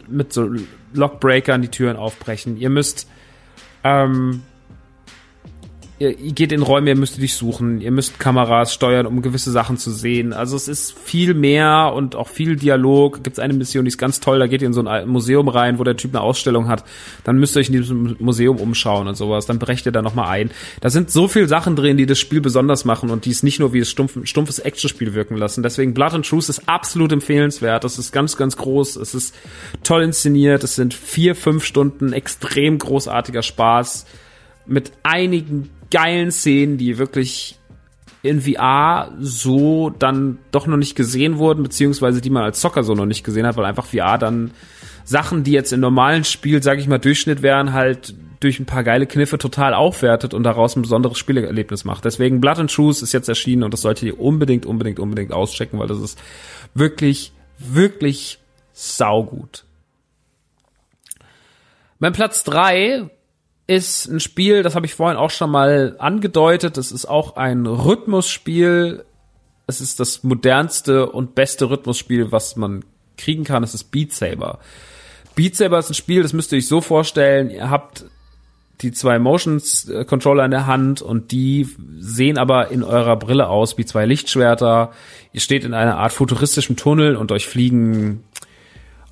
[0.08, 0.48] mit so
[0.94, 2.56] Lockbreakern die Türen aufbrechen.
[2.56, 3.06] Ihr müsst
[3.84, 4.42] ähm,
[6.00, 9.52] ihr, ihr geht in Räume, ihr müsst dich suchen, ihr müsst Kameras steuern, um gewisse
[9.52, 10.32] Sachen zu sehen.
[10.32, 13.22] Also es ist viel mehr und auch viel Dialog.
[13.22, 15.48] Gibt es eine Mission, die ist ganz toll, da geht ihr in so ein Museum
[15.48, 16.84] rein, wo der Typ eine Ausstellung hat.
[17.22, 19.46] Dann müsst ihr euch in diesem Museum umschauen und sowas.
[19.46, 20.50] Dann brecht ihr da nochmal ein.
[20.80, 23.60] Da sind so viele Sachen drin, die das Spiel besonders machen und die es nicht
[23.60, 25.62] nur wie ein stumpf, stumpfes Actionspiel wirken lassen.
[25.62, 27.84] Deswegen Blood and Truth ist absolut empfehlenswert.
[27.84, 28.96] Das ist ganz, ganz groß.
[28.96, 29.34] Es ist
[29.82, 30.64] toll inszeniert.
[30.64, 34.06] Es sind vier, fünf Stunden extrem großartiger Spaß
[34.66, 37.58] mit einigen geilen Szenen, die wirklich
[38.22, 42.94] in VR so dann doch noch nicht gesehen wurden, beziehungsweise die man als Zocker so
[42.94, 44.50] noch nicht gesehen hat, weil einfach VR dann
[45.04, 48.84] Sachen, die jetzt im normalen Spiel, sag ich mal, Durchschnitt wären, halt durch ein paar
[48.84, 52.04] geile Kniffe total aufwertet und daraus ein besonderes Spielerlebnis macht.
[52.04, 55.78] Deswegen Blood and Truth ist jetzt erschienen und das solltet ihr unbedingt, unbedingt, unbedingt auschecken,
[55.78, 56.18] weil das ist
[56.74, 58.38] wirklich, wirklich
[58.72, 59.64] saugut.
[61.98, 63.10] Mein Platz drei
[63.70, 66.76] ist ein Spiel, das habe ich vorhin auch schon mal angedeutet.
[66.76, 69.04] Es ist auch ein Rhythmusspiel.
[69.68, 72.84] Es ist das modernste und beste Rhythmusspiel, was man
[73.16, 73.62] kriegen kann.
[73.62, 74.58] Es ist Beat Saber.
[75.36, 77.48] Beat Saber ist ein Spiel, das müsst ihr euch so vorstellen.
[77.48, 78.06] Ihr habt
[78.80, 81.68] die zwei Motions Controller in der Hand und die
[82.00, 84.90] sehen aber in eurer Brille aus wie zwei Lichtschwerter.
[85.32, 88.24] Ihr steht in einer Art futuristischem Tunnel und euch fliegen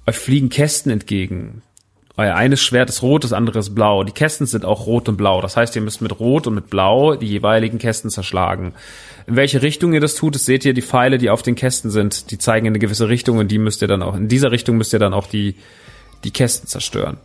[0.05, 1.63] euch fliegen Kästen entgegen.
[2.19, 4.03] Euer eines Schwert ist rot, das andere ist blau.
[4.03, 5.41] Die Kästen sind auch rot und blau.
[5.41, 8.75] Das heißt, ihr müsst mit rot und mit blau die jeweiligen Kästen zerschlagen.
[9.29, 11.93] In welche Richtung ihr das tut, das seht ihr die Pfeile, die auf den Kästen
[11.93, 12.33] sind.
[12.33, 14.77] Die zeigen in eine gewisse Richtung und die müsst ihr dann auch, in dieser Richtung
[14.77, 15.55] müsst ihr dann auch die,
[16.25, 17.19] die Kästen zerstören.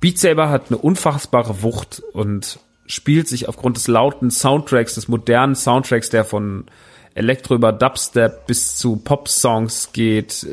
[0.00, 5.54] Beat Saber hat eine unfassbare Wucht und spielt sich aufgrund des lauten Soundtracks, des modernen
[5.54, 6.66] Soundtracks, der von
[7.14, 10.46] Elektro über Dubstep bis zu Pop-Songs geht,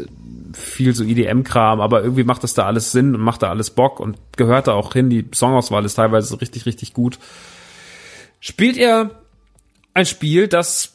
[0.56, 3.99] viel so EDM-Kram, aber irgendwie macht das da alles Sinn und macht da alles Bock
[3.99, 5.10] und gehört da auch hin.
[5.10, 7.20] Die Songauswahl ist teilweise richtig, richtig gut.
[8.39, 9.12] Spielt ihr
[9.93, 10.93] ein Spiel, das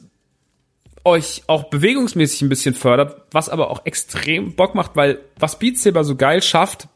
[1.05, 5.79] euch auch bewegungsmäßig ein bisschen fördert, was aber auch extrem Bock macht, weil was Beat
[5.79, 6.89] Saber so geil schafft,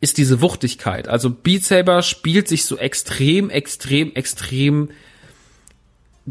[0.00, 1.08] ist diese Wuchtigkeit.
[1.08, 4.90] Also Beat Saber spielt sich so extrem, extrem, extrem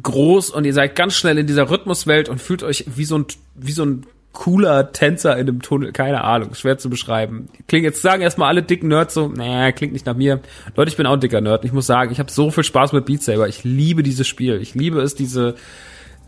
[0.01, 3.25] groß und ihr seid ganz schnell in dieser Rhythmuswelt und fühlt euch wie so ein,
[3.55, 7.49] wie so ein cooler Tänzer in einem Tunnel, keine Ahnung, schwer zu beschreiben.
[7.67, 10.41] Klingt jetzt sagen erstmal alle dicken Nerds so, naja, klingt nicht nach mir.
[10.75, 11.63] Leute, ich bin auch ein dicker Nerd.
[11.65, 13.47] Ich muss sagen, ich habe so viel Spaß mit Beat Saber.
[13.47, 14.59] Ich liebe dieses Spiel.
[14.59, 15.55] Ich liebe es, diese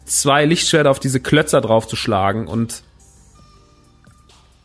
[0.05, 2.83] zwei Lichtschwerter auf diese Klötzer draufzuschlagen und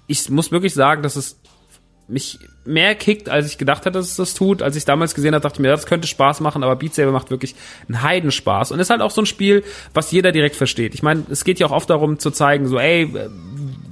[0.07, 1.40] ich muss wirklich sagen, dass es
[2.11, 4.63] mich mehr kickt, als ich gedacht hatte, dass es das tut.
[4.63, 7.13] Als ich damals gesehen habe, dachte ich mir, das könnte Spaß machen, aber Beat Saber
[7.13, 7.55] macht wirklich
[7.89, 8.73] einen Heidenspaß.
[8.73, 10.95] Und ist halt auch so ein Spiel, was jeder direkt versteht.
[10.95, 13.13] Ich meine, es geht ja auch oft darum zu zeigen, so, ey,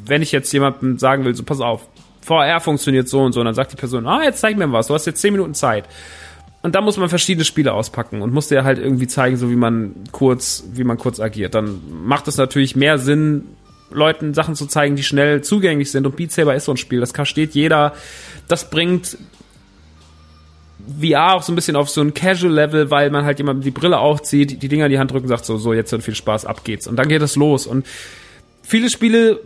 [0.05, 1.89] wenn ich jetzt jemandem sagen will, so, pass auf,
[2.21, 4.89] VR funktioniert so und so, und dann sagt die Person, ah, jetzt zeig mir was,
[4.89, 5.85] du hast jetzt zehn Minuten Zeit.
[6.61, 9.57] Und da muss man verschiedene Spiele auspacken und muss dir halt irgendwie zeigen, so wie
[9.57, 11.55] man kurz, wie man kurz agiert.
[11.55, 13.45] Dann macht es natürlich mehr Sinn,
[13.91, 16.07] Leuten Sachen zu zeigen, die schnell zugänglich sind.
[16.07, 17.95] Und Beat Saber ist so ein Spiel, das versteht jeder.
[18.47, 19.18] Das bringt
[21.01, 23.99] VR auch so ein bisschen auf so ein Casual-Level, weil man halt jemandem die Brille
[23.99, 26.47] aufzieht, die Dinger in die Hand drückt und sagt so, so, jetzt wird viel Spaß,
[26.47, 26.86] ab geht's.
[26.86, 27.66] Und dann geht es los.
[27.66, 27.86] Und
[28.62, 29.41] viele Spiele,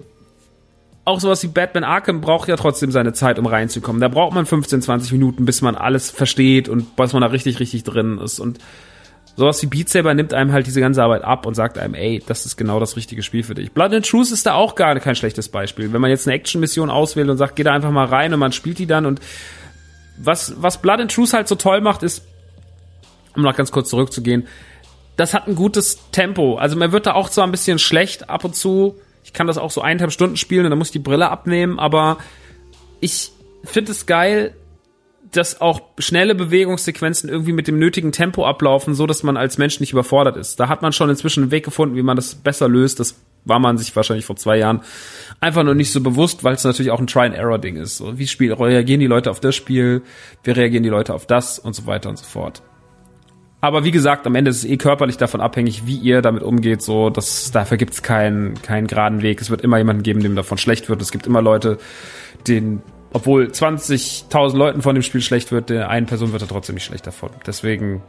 [1.05, 4.01] auch sowas wie Batman Arkham, braucht ja trotzdem seine Zeit, um reinzukommen.
[4.01, 7.59] Da braucht man 15, 20 Minuten, bis man alles versteht und bis man da richtig,
[7.59, 8.39] richtig drin ist.
[8.39, 8.59] Und
[9.37, 12.23] sowas wie Beat Saber nimmt einem halt diese ganze Arbeit ab und sagt einem, ey,
[12.27, 13.73] das ist genau das richtige Spiel für dich.
[13.73, 15.93] Blood and Truth ist da auch gar kein schlechtes Beispiel.
[15.93, 18.53] Wenn man jetzt eine Action-Mission auswählt und sagt, geh da einfach mal rein und man
[18.53, 19.21] spielt die dann und
[20.19, 22.25] was, was Blood and Truth halt so toll macht, ist,
[23.35, 24.47] um noch ganz kurz zurückzugehen,
[25.17, 26.57] das hat ein gutes Tempo.
[26.57, 28.97] Also man wird da auch zwar ein bisschen schlecht ab und zu.
[29.25, 31.79] Ich kann das auch so eineinhalb Stunden spielen und dann muss ich die Brille abnehmen,
[31.79, 32.19] aber
[33.01, 33.31] ich
[33.65, 34.55] finde es geil,
[35.33, 39.81] dass auch schnelle Bewegungssequenzen irgendwie mit dem nötigen Tempo ablaufen, so dass man als Mensch
[39.81, 40.61] nicht überfordert ist.
[40.61, 43.01] Da hat man schon inzwischen einen Weg gefunden, wie man das besser löst.
[43.01, 44.83] Das war man sich wahrscheinlich vor zwei Jahren
[45.41, 47.97] einfach noch nicht so bewusst, weil es natürlich auch ein Try-and-Error-Ding ist.
[47.97, 50.03] So, wie Spiel, reagieren die Leute auf das Spiel,
[50.45, 52.63] wie reagieren die Leute auf das und so weiter und so fort.
[53.63, 56.83] Aber wie gesagt, am Ende ist es eh körperlich davon abhängig, wie ihr damit umgeht.
[56.83, 59.41] So, dass dafür gibt es keinen keinen geraden Weg.
[59.41, 61.01] Es wird immer jemanden geben, dem davon schlecht wird.
[61.01, 61.79] Es gibt immer Leute,
[62.49, 66.75] denen obwohl 20.000 Leuten von dem Spiel schlecht wird, der einen Person wird er trotzdem
[66.75, 67.31] nicht schlecht davon.
[67.47, 68.03] Deswegen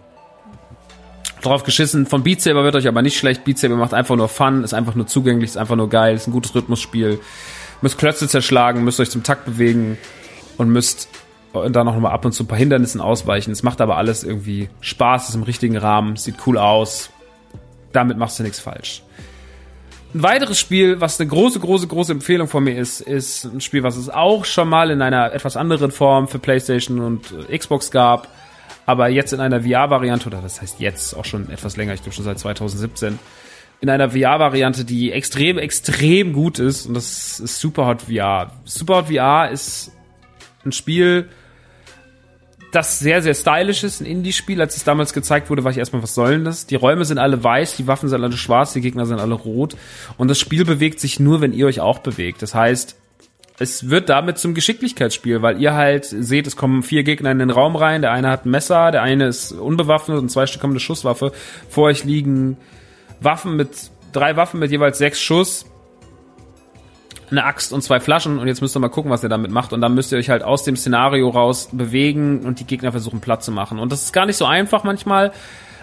[1.41, 2.05] drauf geschissen.
[2.05, 3.43] Von Beat Saber wird euch aber nicht schlecht.
[3.43, 6.27] Beat Saber macht einfach nur Fun, ist einfach nur zugänglich, ist einfach nur geil, ist
[6.27, 7.19] ein gutes Rhythmusspiel.
[7.81, 9.97] Müsst Klötze zerschlagen, müsst euch zum Takt bewegen
[10.57, 11.09] und müsst
[11.53, 13.51] dann noch mal ab und zu ein paar Hindernissen ausweichen.
[13.51, 17.11] Es macht aber alles irgendwie Spaß, ist im richtigen Rahmen, sieht cool aus.
[17.91, 19.03] Damit machst du nichts falsch.
[20.14, 23.82] Ein weiteres Spiel, was eine große, große, große Empfehlung von mir ist, ist ein Spiel,
[23.82, 27.89] was es auch schon mal in einer etwas anderen Form für PlayStation und äh, Xbox
[27.89, 28.28] gab,
[28.86, 32.16] aber jetzt in einer VR-Variante, oder das heißt jetzt auch schon etwas länger, ich glaube
[32.16, 33.18] schon seit 2017,
[33.82, 38.51] in einer VR-Variante, die extrem, extrem gut ist, und das ist Superhot VR.
[38.66, 39.93] Superhot VR ist
[40.64, 41.28] ein Spiel,
[42.74, 44.59] das sehr, sehr stylisch ist, ein Indie-Spiel.
[44.59, 46.65] Als es damals gezeigt wurde, war ich erstmal, was soll denn das?
[46.65, 49.76] Die Räume sind alle weiß, die Waffen sind alle schwarz, die Gegner sind alle rot.
[50.17, 52.41] Und das Spiel bewegt sich nur, wenn ihr euch auch bewegt.
[52.41, 52.95] Das heißt,
[53.59, 57.51] es wird damit zum Geschicklichkeitsspiel, weil ihr halt seht, es kommen vier Gegner in den
[57.51, 60.71] Raum rein, der eine hat ein Messer, der eine ist unbewaffnet und zwei Stück haben
[60.71, 61.32] eine Schusswaffe.
[61.69, 62.57] Vor euch liegen
[63.21, 63.69] Waffen mit,
[64.11, 65.65] drei Waffen mit jeweils sechs Schuss
[67.34, 69.73] eine Axt und zwei Flaschen und jetzt müsst ihr mal gucken, was ihr damit macht.
[69.73, 73.19] Und dann müsst ihr euch halt aus dem Szenario raus bewegen und die Gegner versuchen
[73.19, 73.79] Platz zu machen.
[73.79, 75.34] Und das ist gar nicht so einfach manchmal,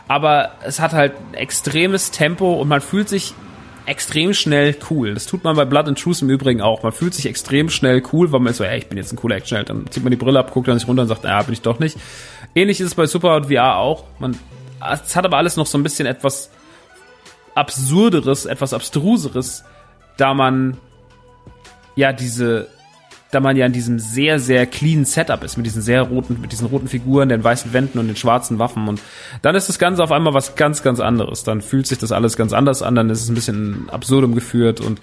[0.09, 3.35] aber es hat halt extremes Tempo und man fühlt sich
[3.87, 5.15] extrem schnell cool.
[5.15, 6.83] Das tut man bei Blood and Truth im Übrigen auch.
[6.83, 9.17] Man fühlt sich extrem schnell cool, weil man ist so, ey, ich bin jetzt ein
[9.17, 9.69] cooler Actionheld.
[9.69, 11.63] Dann zieht man die Brille ab, guckt dann sich runter und sagt, ja, bin ich
[11.63, 11.99] doch nicht.
[12.55, 14.05] Ähnlich ist es bei Superhot VR auch.
[14.21, 14.39] Man,
[14.93, 16.51] es hat aber alles noch so ein bisschen etwas
[17.55, 19.65] absurderes, etwas abstruseres,
[20.17, 20.77] da man
[22.01, 22.69] ja diese,
[23.31, 26.51] da man ja in diesem sehr, sehr clean Setup ist, mit diesen sehr roten, mit
[26.51, 28.89] diesen roten Figuren, den weißen Wänden und den schwarzen Waffen.
[28.89, 29.01] Und
[29.43, 31.45] dann ist das Ganze auf einmal was ganz, ganz anderes.
[31.45, 34.81] Dann fühlt sich das alles ganz anders an, dann ist es ein bisschen absurdum geführt
[34.81, 35.01] und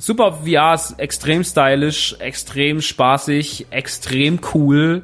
[0.00, 5.02] Super VR ist extrem stylisch, extrem spaßig, extrem cool.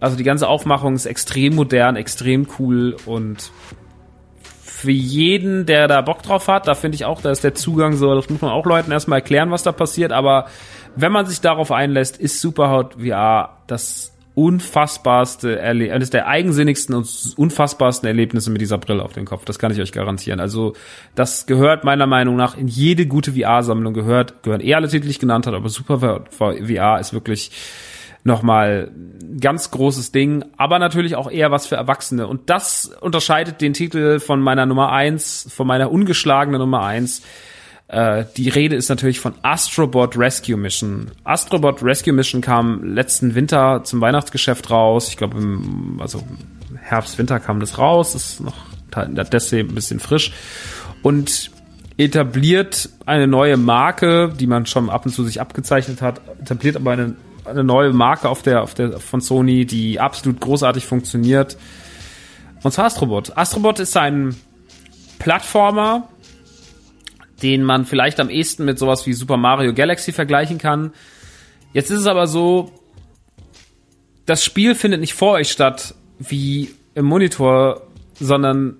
[0.00, 3.52] Also die ganze Aufmachung ist extrem modern, extrem cool und
[4.82, 7.94] für jeden, der da Bock drauf hat, da finde ich auch, da ist der Zugang
[7.94, 10.46] so, das muss man auch Leuten erstmal erklären, was da passiert, aber
[10.96, 17.06] wenn man sich darauf einlässt, ist Superhot VR das unfassbarste Erlebnis, eines der eigensinnigsten und
[17.36, 19.44] unfassbarsten Erlebnisse mit dieser Brille auf dem Kopf.
[19.44, 20.40] Das kann ich euch garantieren.
[20.40, 20.72] Also,
[21.14, 25.10] das gehört meiner Meinung nach in jede gute VR-Sammlung gehört, gehören eh alle Titel, die
[25.10, 27.52] ich genannt habe, aber Super VR ist wirklich
[28.24, 28.90] nochmal
[29.40, 32.26] ganz großes Ding, aber natürlich auch eher was für Erwachsene.
[32.26, 37.22] Und das unterscheidet den Titel von meiner Nummer eins, von meiner ungeschlagenen Nummer eins.
[37.88, 41.10] Äh, die Rede ist natürlich von Astrobot Rescue Mission.
[41.24, 45.08] Astrobot Rescue Mission kam letzten Winter zum Weihnachtsgeschäft raus.
[45.08, 46.22] Ich glaube, im also
[46.80, 48.14] Herbst, Winter kam das raus.
[48.14, 48.54] Ist noch
[49.32, 50.32] deswegen ein bisschen frisch.
[51.02, 51.50] Und
[51.96, 56.92] etabliert eine neue Marke, die man schon ab und zu sich abgezeichnet hat, etabliert aber
[56.92, 57.14] eine
[57.44, 61.56] eine neue Marke auf der, auf der, von Sony, die absolut großartig funktioniert.
[62.62, 63.36] Und zwar Astrobot.
[63.36, 64.36] Astrobot ist ein
[65.18, 66.08] Plattformer,
[67.42, 70.92] den man vielleicht am ehesten mit sowas wie Super Mario Galaxy vergleichen kann.
[71.72, 72.72] Jetzt ist es aber so,
[74.26, 77.82] das Spiel findet nicht vor euch statt, wie im Monitor,
[78.14, 78.76] sondern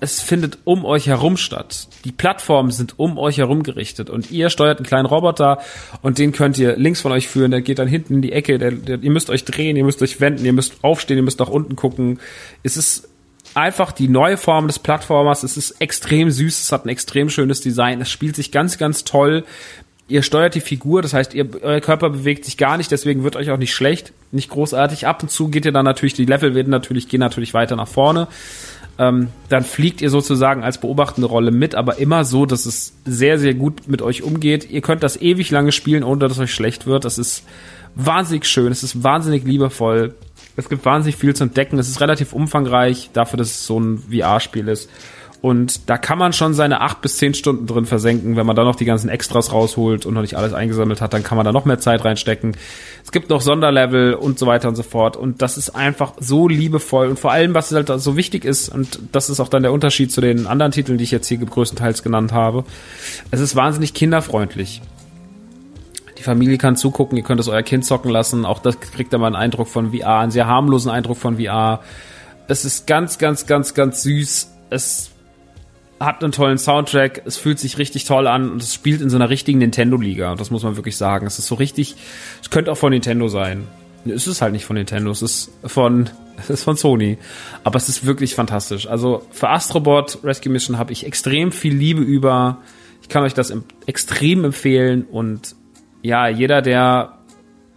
[0.00, 1.88] es findet um euch herum statt.
[2.04, 5.60] Die Plattformen sind um euch herum gerichtet und ihr steuert einen kleinen Roboter
[6.02, 8.58] und den könnt ihr links von euch führen, der geht dann hinten in die Ecke,
[8.58, 11.40] der, der, ihr müsst euch drehen, ihr müsst euch wenden, ihr müsst aufstehen, ihr müsst
[11.40, 12.18] nach unten gucken.
[12.62, 13.08] Es ist
[13.54, 15.42] einfach die neue Form des Plattformers.
[15.42, 19.04] Es ist extrem süß, es hat ein extrem schönes Design, es spielt sich ganz, ganz
[19.04, 19.44] toll.
[20.08, 23.36] Ihr steuert die Figur, das heißt, ihr, euer Körper bewegt sich gar nicht, deswegen wird
[23.36, 25.06] euch auch nicht schlecht, nicht großartig.
[25.06, 27.86] Ab und zu geht ihr dann natürlich, die Level werden natürlich, gehen natürlich weiter nach
[27.86, 28.26] vorne.
[29.00, 33.38] Ähm, dann fliegt ihr sozusagen als beobachtende Rolle mit, aber immer so, dass es sehr,
[33.38, 34.70] sehr gut mit euch umgeht.
[34.70, 37.06] Ihr könnt das ewig lange spielen, ohne dass es euch schlecht wird.
[37.06, 37.44] Das ist
[37.94, 40.14] wahnsinnig schön, es ist wahnsinnig liebevoll.
[40.54, 41.78] Es gibt wahnsinnig viel zu entdecken.
[41.78, 44.90] Es ist relativ umfangreich dafür, dass es so ein VR-Spiel ist.
[45.42, 48.36] Und da kann man schon seine acht bis zehn Stunden drin versenken.
[48.36, 51.22] Wenn man da noch die ganzen Extras rausholt und noch nicht alles eingesammelt hat, dann
[51.22, 52.56] kann man da noch mehr Zeit reinstecken.
[53.02, 55.16] Es gibt noch Sonderlevel und so weiter und so fort.
[55.16, 57.08] Und das ist einfach so liebevoll.
[57.08, 60.12] Und vor allem, was halt so wichtig ist, und das ist auch dann der Unterschied
[60.12, 62.64] zu den anderen Titeln, die ich jetzt hier größtenteils genannt habe.
[63.30, 64.82] Es ist wahnsinnig kinderfreundlich.
[66.18, 68.44] Die Familie kann zugucken, ihr könnt es euer Kind zocken lassen.
[68.44, 71.80] Auch das kriegt dann mal einen Eindruck von VR, einen sehr harmlosen Eindruck von VR.
[72.46, 74.50] Es ist ganz, ganz, ganz, ganz süß.
[74.68, 75.09] Es
[76.00, 79.16] hat einen tollen Soundtrack, es fühlt sich richtig toll an und es spielt in so
[79.16, 80.34] einer richtigen Nintendo-Liga.
[80.34, 81.26] Das muss man wirklich sagen.
[81.26, 81.94] Es ist so richtig,
[82.42, 83.68] es könnte auch von Nintendo sein.
[84.06, 87.18] Es ist halt nicht von Nintendo, es ist von, es ist von Sony.
[87.64, 88.86] Aber es ist wirklich fantastisch.
[88.86, 92.62] Also für Astrobot Rescue Mission habe ich extrem viel Liebe über.
[93.02, 93.52] Ich kann euch das
[93.84, 95.54] extrem empfehlen und
[96.02, 97.18] ja, jeder, der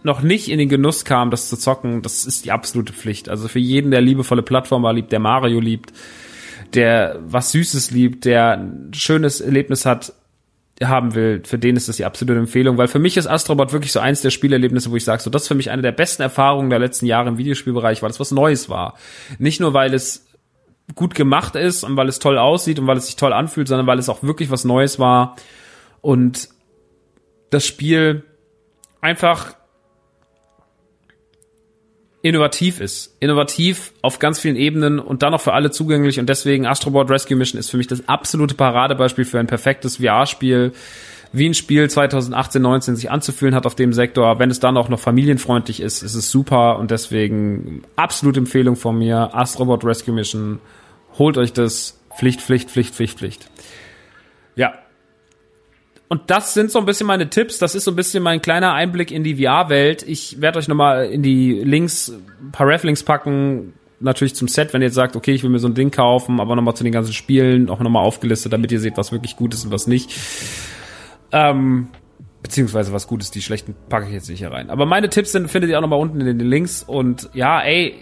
[0.02, 3.28] noch nicht in den Genuss kam, das zu zocken, das ist die absolute Pflicht.
[3.28, 5.92] Also für jeden, der liebevolle Plattformer liebt, der Mario liebt,
[6.74, 10.12] der was Süßes liebt, der ein schönes Erlebnis hat,
[10.82, 13.92] haben will, für den ist das die absolute Empfehlung, weil für mich ist Astrobot wirklich
[13.92, 16.22] so eins der Spielerlebnisse, wo ich sage, so das ist für mich eine der besten
[16.22, 18.94] Erfahrungen der letzten Jahre im Videospielbereich, weil es was Neues war.
[19.38, 20.26] Nicht nur, weil es
[20.94, 23.86] gut gemacht ist und weil es toll aussieht und weil es sich toll anfühlt, sondern
[23.86, 25.36] weil es auch wirklich was Neues war
[26.00, 26.48] und
[27.50, 28.24] das Spiel
[29.00, 29.54] einfach
[32.24, 33.14] innovativ ist.
[33.20, 37.36] Innovativ auf ganz vielen Ebenen und dann auch für alle zugänglich und deswegen Astrobot Rescue
[37.36, 40.72] Mission ist für mich das absolute Paradebeispiel für ein perfektes VR-Spiel,
[41.32, 44.38] wie ein Spiel 2018, 19 sich anzufühlen hat auf dem Sektor.
[44.38, 48.96] Wenn es dann auch noch familienfreundlich ist, ist es super und deswegen absolute Empfehlung von
[48.96, 49.34] mir.
[49.34, 50.60] Astrobot Rescue Mission.
[51.18, 52.00] Holt euch das.
[52.16, 53.50] Pflicht, Pflicht, Pflicht, Pflicht, Pflicht.
[54.56, 54.72] Ja,
[56.08, 57.58] und das sind so ein bisschen meine Tipps.
[57.58, 60.04] Das ist so ein bisschen mein kleiner Einblick in die VR-Welt.
[60.06, 63.72] Ich werde euch nochmal in die Links, ein paar Ref-Links packen.
[64.00, 66.40] Natürlich zum Set, wenn ihr jetzt sagt, okay, ich will mir so ein Ding kaufen,
[66.40, 69.54] aber nochmal zu den ganzen Spielen auch nochmal aufgelistet, damit ihr seht, was wirklich gut
[69.54, 70.12] ist und was nicht.
[71.32, 71.88] Ähm,
[72.42, 74.68] beziehungsweise was gut ist, die schlechten packe ich jetzt nicht hier rein.
[74.68, 76.82] Aber meine Tipps sind, findet ihr auch nochmal unten in den Links.
[76.82, 77.94] Und ja, ey,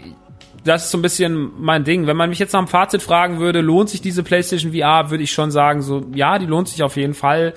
[0.65, 2.05] das ist so ein bisschen mein Ding.
[2.05, 5.23] Wenn man mich jetzt nach dem Fazit fragen würde, lohnt sich diese PlayStation VR, würde
[5.23, 7.53] ich schon sagen, so, ja, die lohnt sich auf jeden Fall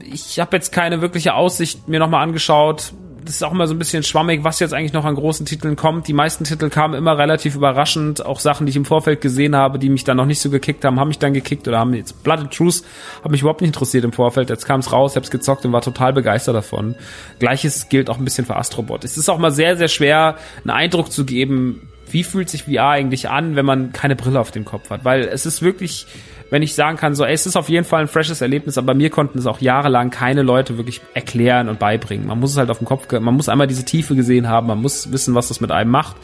[0.00, 2.92] ich habe jetzt keine wirkliche Aussicht mir nochmal angeschaut.
[3.24, 5.74] Das ist auch immer so ein bisschen schwammig, was jetzt eigentlich noch an großen Titeln
[5.74, 6.06] kommt.
[6.06, 8.24] Die meisten Titel kamen immer relativ überraschend.
[8.24, 10.84] Auch Sachen, die ich im Vorfeld gesehen habe, die mich dann noch nicht so gekickt
[10.84, 12.84] haben, haben mich dann gekickt oder haben jetzt Blood and Truth
[13.24, 14.48] hat mich überhaupt nicht interessiert im Vorfeld.
[14.48, 16.94] Jetzt kam es raus, es gezockt und war total begeistert davon.
[17.40, 19.04] Gleiches gilt auch ein bisschen für Astrobot.
[19.04, 22.90] Es ist auch mal sehr, sehr schwer, einen Eindruck zu geben, wie fühlt sich VR
[22.90, 25.04] eigentlich an, wenn man keine Brille auf dem Kopf hat.
[25.04, 26.06] Weil es ist wirklich
[26.50, 28.94] wenn ich sagen kann, so, ey, es ist auf jeden Fall ein freshes Erlebnis, aber
[28.94, 32.26] mir konnten es auch jahrelang keine Leute wirklich erklären und beibringen.
[32.26, 34.80] Man muss es halt auf dem Kopf, man muss einmal diese Tiefe gesehen haben, man
[34.80, 36.16] muss wissen, was das mit einem macht.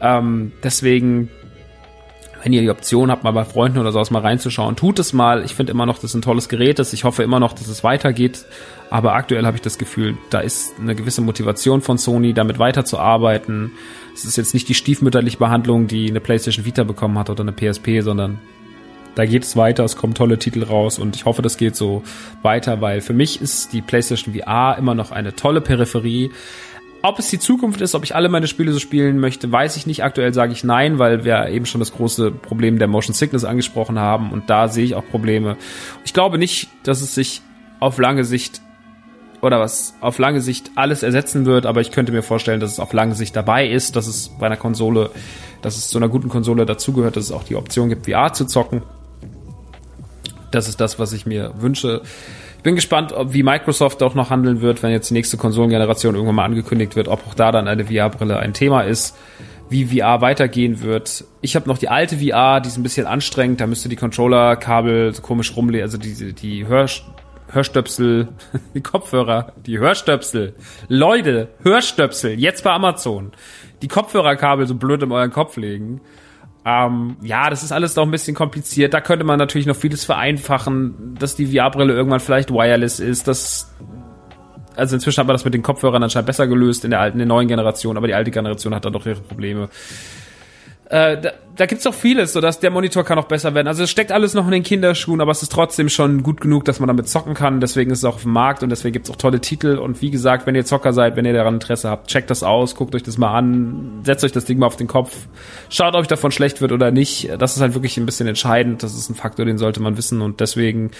[0.00, 1.30] Ähm, deswegen,
[2.42, 5.44] wenn ihr die Option habt, mal bei Freunden oder sowas mal reinzuschauen, tut es mal.
[5.44, 6.92] Ich finde immer noch, dass es ein tolles Gerät ist.
[6.92, 8.44] Ich hoffe immer noch, dass es weitergeht.
[8.90, 13.72] Aber aktuell habe ich das Gefühl, da ist eine gewisse Motivation von Sony, damit weiterzuarbeiten.
[14.14, 17.52] Es ist jetzt nicht die stiefmütterliche Behandlung, die eine PlayStation Vita bekommen hat oder eine
[17.52, 18.38] PSP, sondern
[19.14, 22.02] da geht es weiter, es kommen tolle Titel raus und ich hoffe, das geht so
[22.42, 26.30] weiter, weil für mich ist die PlayStation VR immer noch eine tolle Peripherie.
[27.02, 29.86] Ob es die Zukunft ist, ob ich alle meine Spiele so spielen möchte, weiß ich
[29.86, 30.02] nicht.
[30.02, 33.98] Aktuell sage ich nein, weil wir eben schon das große Problem der Motion Sickness angesprochen
[33.98, 35.56] haben und da sehe ich auch Probleme.
[36.04, 37.42] Ich glaube nicht, dass es sich
[37.78, 38.62] auf lange Sicht
[39.42, 42.80] oder was auf lange Sicht alles ersetzen wird, aber ich könnte mir vorstellen, dass es
[42.80, 45.10] auf lange Sicht dabei ist, dass es bei einer Konsole,
[45.60, 48.46] dass es zu einer guten Konsole dazugehört, dass es auch die Option gibt, VR zu
[48.46, 48.82] zocken.
[50.54, 52.02] Das ist das, was ich mir wünsche.
[52.58, 56.14] Ich bin gespannt, ob, wie Microsoft auch noch handeln wird, wenn jetzt die nächste Konsolengeneration
[56.14, 59.16] irgendwann mal angekündigt wird, ob auch da dann eine VR-Brille ein Thema ist.
[59.68, 61.24] wie VR weitergehen wird.
[61.40, 65.12] Ich habe noch die alte VR, die ist ein bisschen anstrengend, da müsste die Controller-Kabel
[65.14, 66.86] so komisch rumlegen, also die, die Hör
[67.48, 68.28] Hörstöpsel,
[68.74, 70.54] die Kopfhörer, die Hörstöpsel.
[70.88, 73.32] Leute, Hörstöpsel, jetzt bei Amazon.
[73.82, 76.00] Die Kopfhörerkabel so blöd in euren Kopf legen.
[76.66, 78.94] Ähm, ja, das ist alles noch ein bisschen kompliziert.
[78.94, 83.70] Da könnte man natürlich noch vieles vereinfachen, dass die VR-Brille irgendwann vielleicht wireless ist, dass
[84.76, 87.28] also inzwischen hat man das mit den Kopfhörern anscheinend besser gelöst in der alten, in
[87.28, 89.68] der neuen Generation, aber die alte Generation hat da doch ihre Probleme.
[90.94, 93.66] Äh, da, da gibt's auch vieles, so dass der Monitor kann auch besser werden.
[93.66, 96.64] Also es steckt alles noch in den Kinderschuhen, aber es ist trotzdem schon gut genug,
[96.66, 97.60] dass man damit zocken kann.
[97.60, 99.78] Deswegen ist es auch auf dem Markt und deswegen gibt's auch tolle Titel.
[99.78, 102.76] Und wie gesagt, wenn ihr Zocker seid, wenn ihr daran Interesse habt, checkt das aus,
[102.76, 105.26] guckt euch das mal an, setzt euch das Ding mal auf den Kopf,
[105.68, 107.28] schaut, ob euch davon schlecht wird oder nicht.
[107.38, 108.84] Das ist halt wirklich ein bisschen entscheidend.
[108.84, 110.22] Das ist ein Faktor, den sollte man wissen.
[110.22, 110.92] Und deswegen,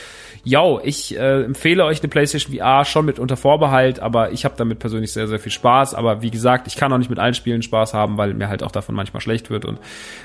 [0.44, 4.54] ja, ich äh, empfehle euch eine PlayStation VR schon mit unter Vorbehalt, aber ich habe
[4.58, 5.94] damit persönlich sehr, sehr viel Spaß.
[5.94, 8.62] Aber wie gesagt, ich kann auch nicht mit allen Spielen Spaß haben, weil mir halt
[8.62, 9.64] auch davon manchmal schlecht wird.
[9.64, 9.78] Und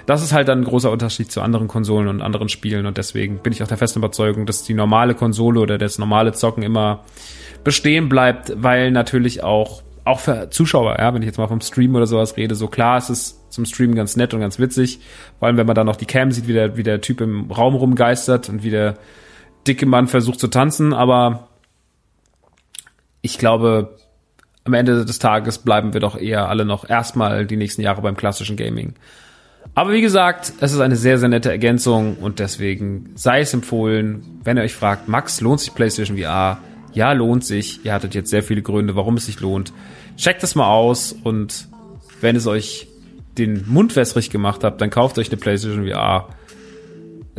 [0.06, 3.38] das ist halt dann ein großer Unterschied zu anderen Konsolen und anderen Spielen und deswegen
[3.38, 7.04] bin ich auch der festen Überzeugung, dass die normale Konsole oder das normale Zocken immer
[7.64, 11.94] bestehen bleibt, weil natürlich auch auch für Zuschauer, ja, wenn ich jetzt mal vom Stream
[11.94, 15.00] oder sowas rede, so klar ist es zum Stream ganz nett und ganz witzig,
[15.38, 17.52] vor allem wenn man dann noch die Cam sieht, wie der, wie der Typ im
[17.52, 18.98] Raum rumgeistert und wie der
[19.68, 21.48] dicke Mann versucht zu tanzen, aber
[23.22, 23.98] ich glaube,
[24.66, 28.16] am Ende des Tages bleiben wir doch eher alle noch erstmal die nächsten Jahre beim
[28.16, 28.94] klassischen Gaming.
[29.76, 34.40] Aber wie gesagt, es ist eine sehr, sehr nette Ergänzung und deswegen sei es empfohlen,
[34.44, 36.60] wenn ihr euch fragt, Max, lohnt sich PlayStation VR?
[36.94, 37.86] Ja, lohnt sich.
[37.86, 39.74] Ihr hattet jetzt sehr viele Gründe, warum es sich lohnt.
[40.18, 41.68] Checkt es mal aus und
[42.20, 42.88] wenn es euch
[43.38, 46.30] den Mund wässrig gemacht habt, dann kauft euch eine PlayStation VR.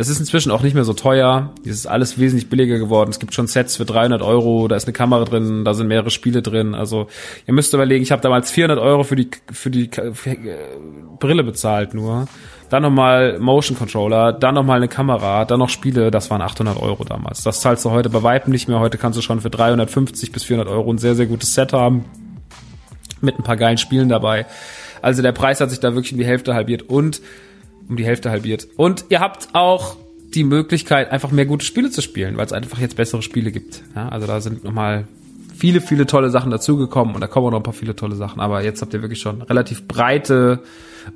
[0.01, 1.53] Es ist inzwischen auch nicht mehr so teuer.
[1.62, 3.11] Es ist alles wesentlich billiger geworden.
[3.11, 4.66] Es gibt schon Sets für 300 Euro.
[4.66, 5.62] Da ist eine Kamera drin.
[5.62, 6.74] Da sind mehrere Spiele drin.
[6.74, 7.09] Also
[7.46, 10.57] ihr müsst überlegen, ich habe damals 400 Euro für die, für die für, äh,
[11.18, 12.28] Brille bezahlt nur.
[12.70, 14.32] Dann nochmal Motion Controller.
[14.32, 15.44] Dann nochmal eine Kamera.
[15.44, 16.11] Dann noch Spiele.
[16.11, 17.42] Das waren 800 Euro damals.
[17.42, 18.80] Das zahlst du heute bei Weitem nicht mehr.
[18.80, 22.07] Heute kannst du schon für 350 bis 400 Euro ein sehr, sehr gutes Set haben.
[23.20, 24.46] Mit ein paar geilen Spielen dabei.
[25.03, 26.84] Also der Preis hat sich da wirklich um die Hälfte halbiert.
[26.84, 27.20] Und
[27.91, 28.68] um die Hälfte halbiert.
[28.76, 29.97] Und ihr habt auch
[30.34, 33.82] die Möglichkeit, einfach mehr gute Spiele zu spielen, weil es einfach jetzt bessere Spiele gibt.
[33.95, 35.09] Ja, also da sind nochmal
[35.57, 38.41] viele, viele tolle Sachen dazugekommen und da kommen auch noch ein paar viele tolle Sachen.
[38.41, 40.61] Aber jetzt habt ihr wirklich schon relativ breite,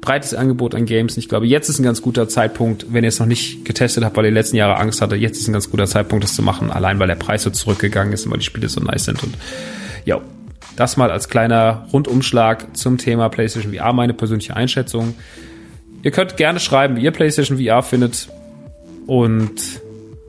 [0.01, 1.17] breites Angebot an Games.
[1.17, 4.05] Und ich glaube, jetzt ist ein ganz guter Zeitpunkt, wenn ihr es noch nicht getestet
[4.05, 6.35] habt, weil ihr die letzten Jahre Angst hatte, jetzt ist ein ganz guter Zeitpunkt, das
[6.35, 9.05] zu machen, allein weil der Preis so zurückgegangen ist und weil die Spiele so nice
[9.05, 9.23] sind.
[9.23, 9.35] Und
[10.05, 10.21] ja,
[10.77, 15.15] das mal als kleiner Rundumschlag zum Thema PlayStation VR, meine persönliche Einschätzung.
[16.05, 18.29] Ihr könnt gerne schreiben, wie ihr PlayStation VR findet.
[19.07, 19.81] Und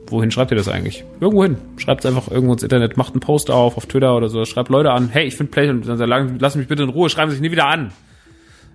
[0.06, 1.04] wohin schreibt ihr das eigentlich?
[1.20, 1.58] Irgendwo hin.
[1.76, 4.44] Schreibt es einfach irgendwo ins Internet, macht einen Post auf, auf Twitter oder so.
[4.46, 7.42] Schreibt Leute an, hey, ich finde PlayStation, lass mich bitte in Ruhe, schreiben Sie sich
[7.42, 7.92] nie wieder an.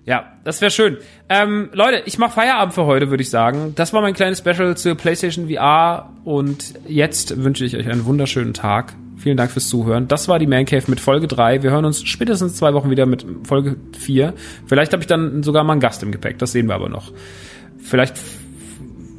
[0.05, 0.97] Ja, das wäre schön.
[1.29, 3.73] Ähm, Leute, ich mache Feierabend für heute, würde ich sagen.
[3.75, 8.53] Das war mein kleines Special zur PlayStation VR und jetzt wünsche ich euch einen wunderschönen
[8.53, 8.93] Tag.
[9.17, 10.07] Vielen Dank fürs Zuhören.
[10.07, 11.61] Das war die Man Cave mit Folge 3.
[11.61, 14.33] Wir hören uns spätestens zwei Wochen wieder mit Folge 4.
[14.65, 16.39] Vielleicht habe ich dann sogar mal einen Gast im Gepäck.
[16.39, 17.11] Das sehen wir aber noch.
[17.77, 18.17] Vielleicht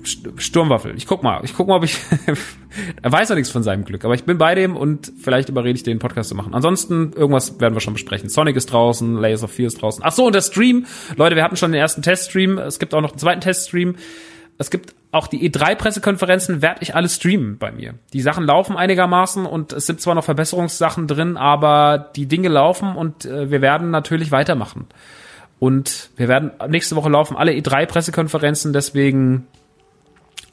[0.05, 0.95] Sturmwaffel.
[0.97, 1.41] Ich guck mal.
[1.45, 1.99] Ich guck mal, ob ich.
[3.03, 5.75] er weiß ja nichts von seinem Glück, aber ich bin bei dem und vielleicht überrede
[5.75, 6.55] ich den Podcast zu machen.
[6.55, 8.29] Ansonsten, irgendwas werden wir schon besprechen.
[8.29, 10.03] Sonic ist draußen, Layers of Fear ist draußen.
[10.05, 10.87] Ach so, und der Stream.
[11.17, 12.59] Leute, wir hatten schon den ersten Teststream.
[12.59, 13.97] Es gibt auch noch einen zweiten Teststream.
[14.59, 17.95] Es gibt auch die E3-Pressekonferenzen, werde ich alles streamen bei mir.
[18.13, 22.97] Die Sachen laufen einigermaßen und es sind zwar noch Verbesserungssachen drin, aber die Dinge laufen
[22.97, 24.87] und äh, wir werden natürlich weitermachen.
[25.59, 29.47] Und wir werden nächste Woche laufen alle E3-Pressekonferenzen, deswegen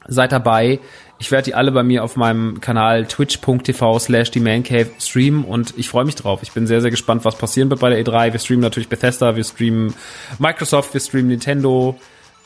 [0.09, 0.79] seid dabei.
[1.19, 5.73] Ich werde die alle bei mir auf meinem Kanal twitch.tv slash die Mancave streamen und
[5.77, 6.39] ich freue mich drauf.
[6.43, 8.31] Ich bin sehr, sehr gespannt, was passieren wird bei der E3.
[8.31, 9.93] Wir streamen natürlich Bethesda, wir streamen
[10.37, 11.97] Microsoft, wir streamen Nintendo,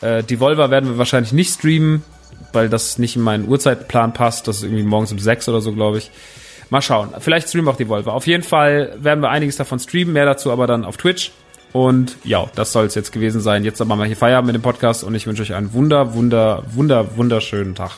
[0.01, 2.03] äh, Devolver werden wir wahrscheinlich nicht streamen,
[2.51, 4.47] weil das nicht in meinen Uhrzeitplan passt.
[4.47, 6.11] Das ist irgendwie morgens um sechs oder so, glaube ich.
[6.69, 7.09] Mal schauen.
[7.19, 8.13] Vielleicht streamen wir auch Devolver.
[8.13, 11.31] Auf jeden Fall werden wir einiges davon streamen, mehr dazu aber dann auf Twitch.
[11.73, 13.63] Und ja, das soll es jetzt gewesen sein.
[13.63, 16.63] Jetzt machen wir hier Feierabend mit dem Podcast und ich wünsche euch einen wunder, wunder,
[16.71, 17.91] wunder, wunderschönen Tag.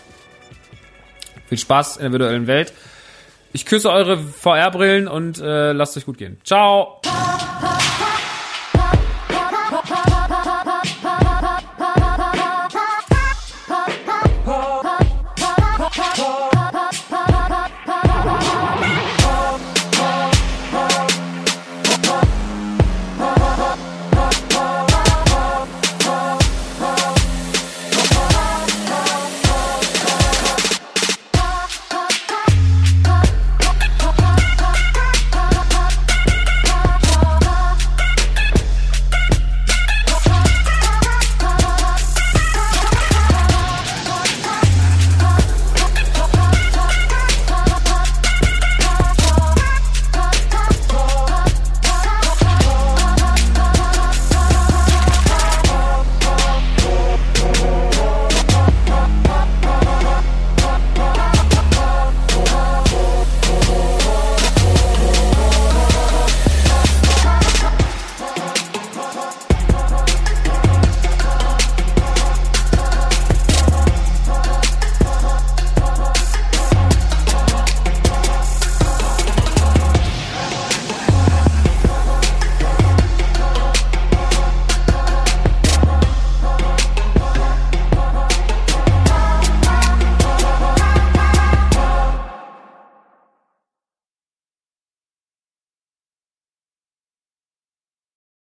[1.48, 2.74] Viel Spaß in der virtuellen Welt.
[3.52, 6.38] Ich küsse eure VR-Brillen und äh, lasst euch gut gehen.
[6.44, 7.02] Ciao!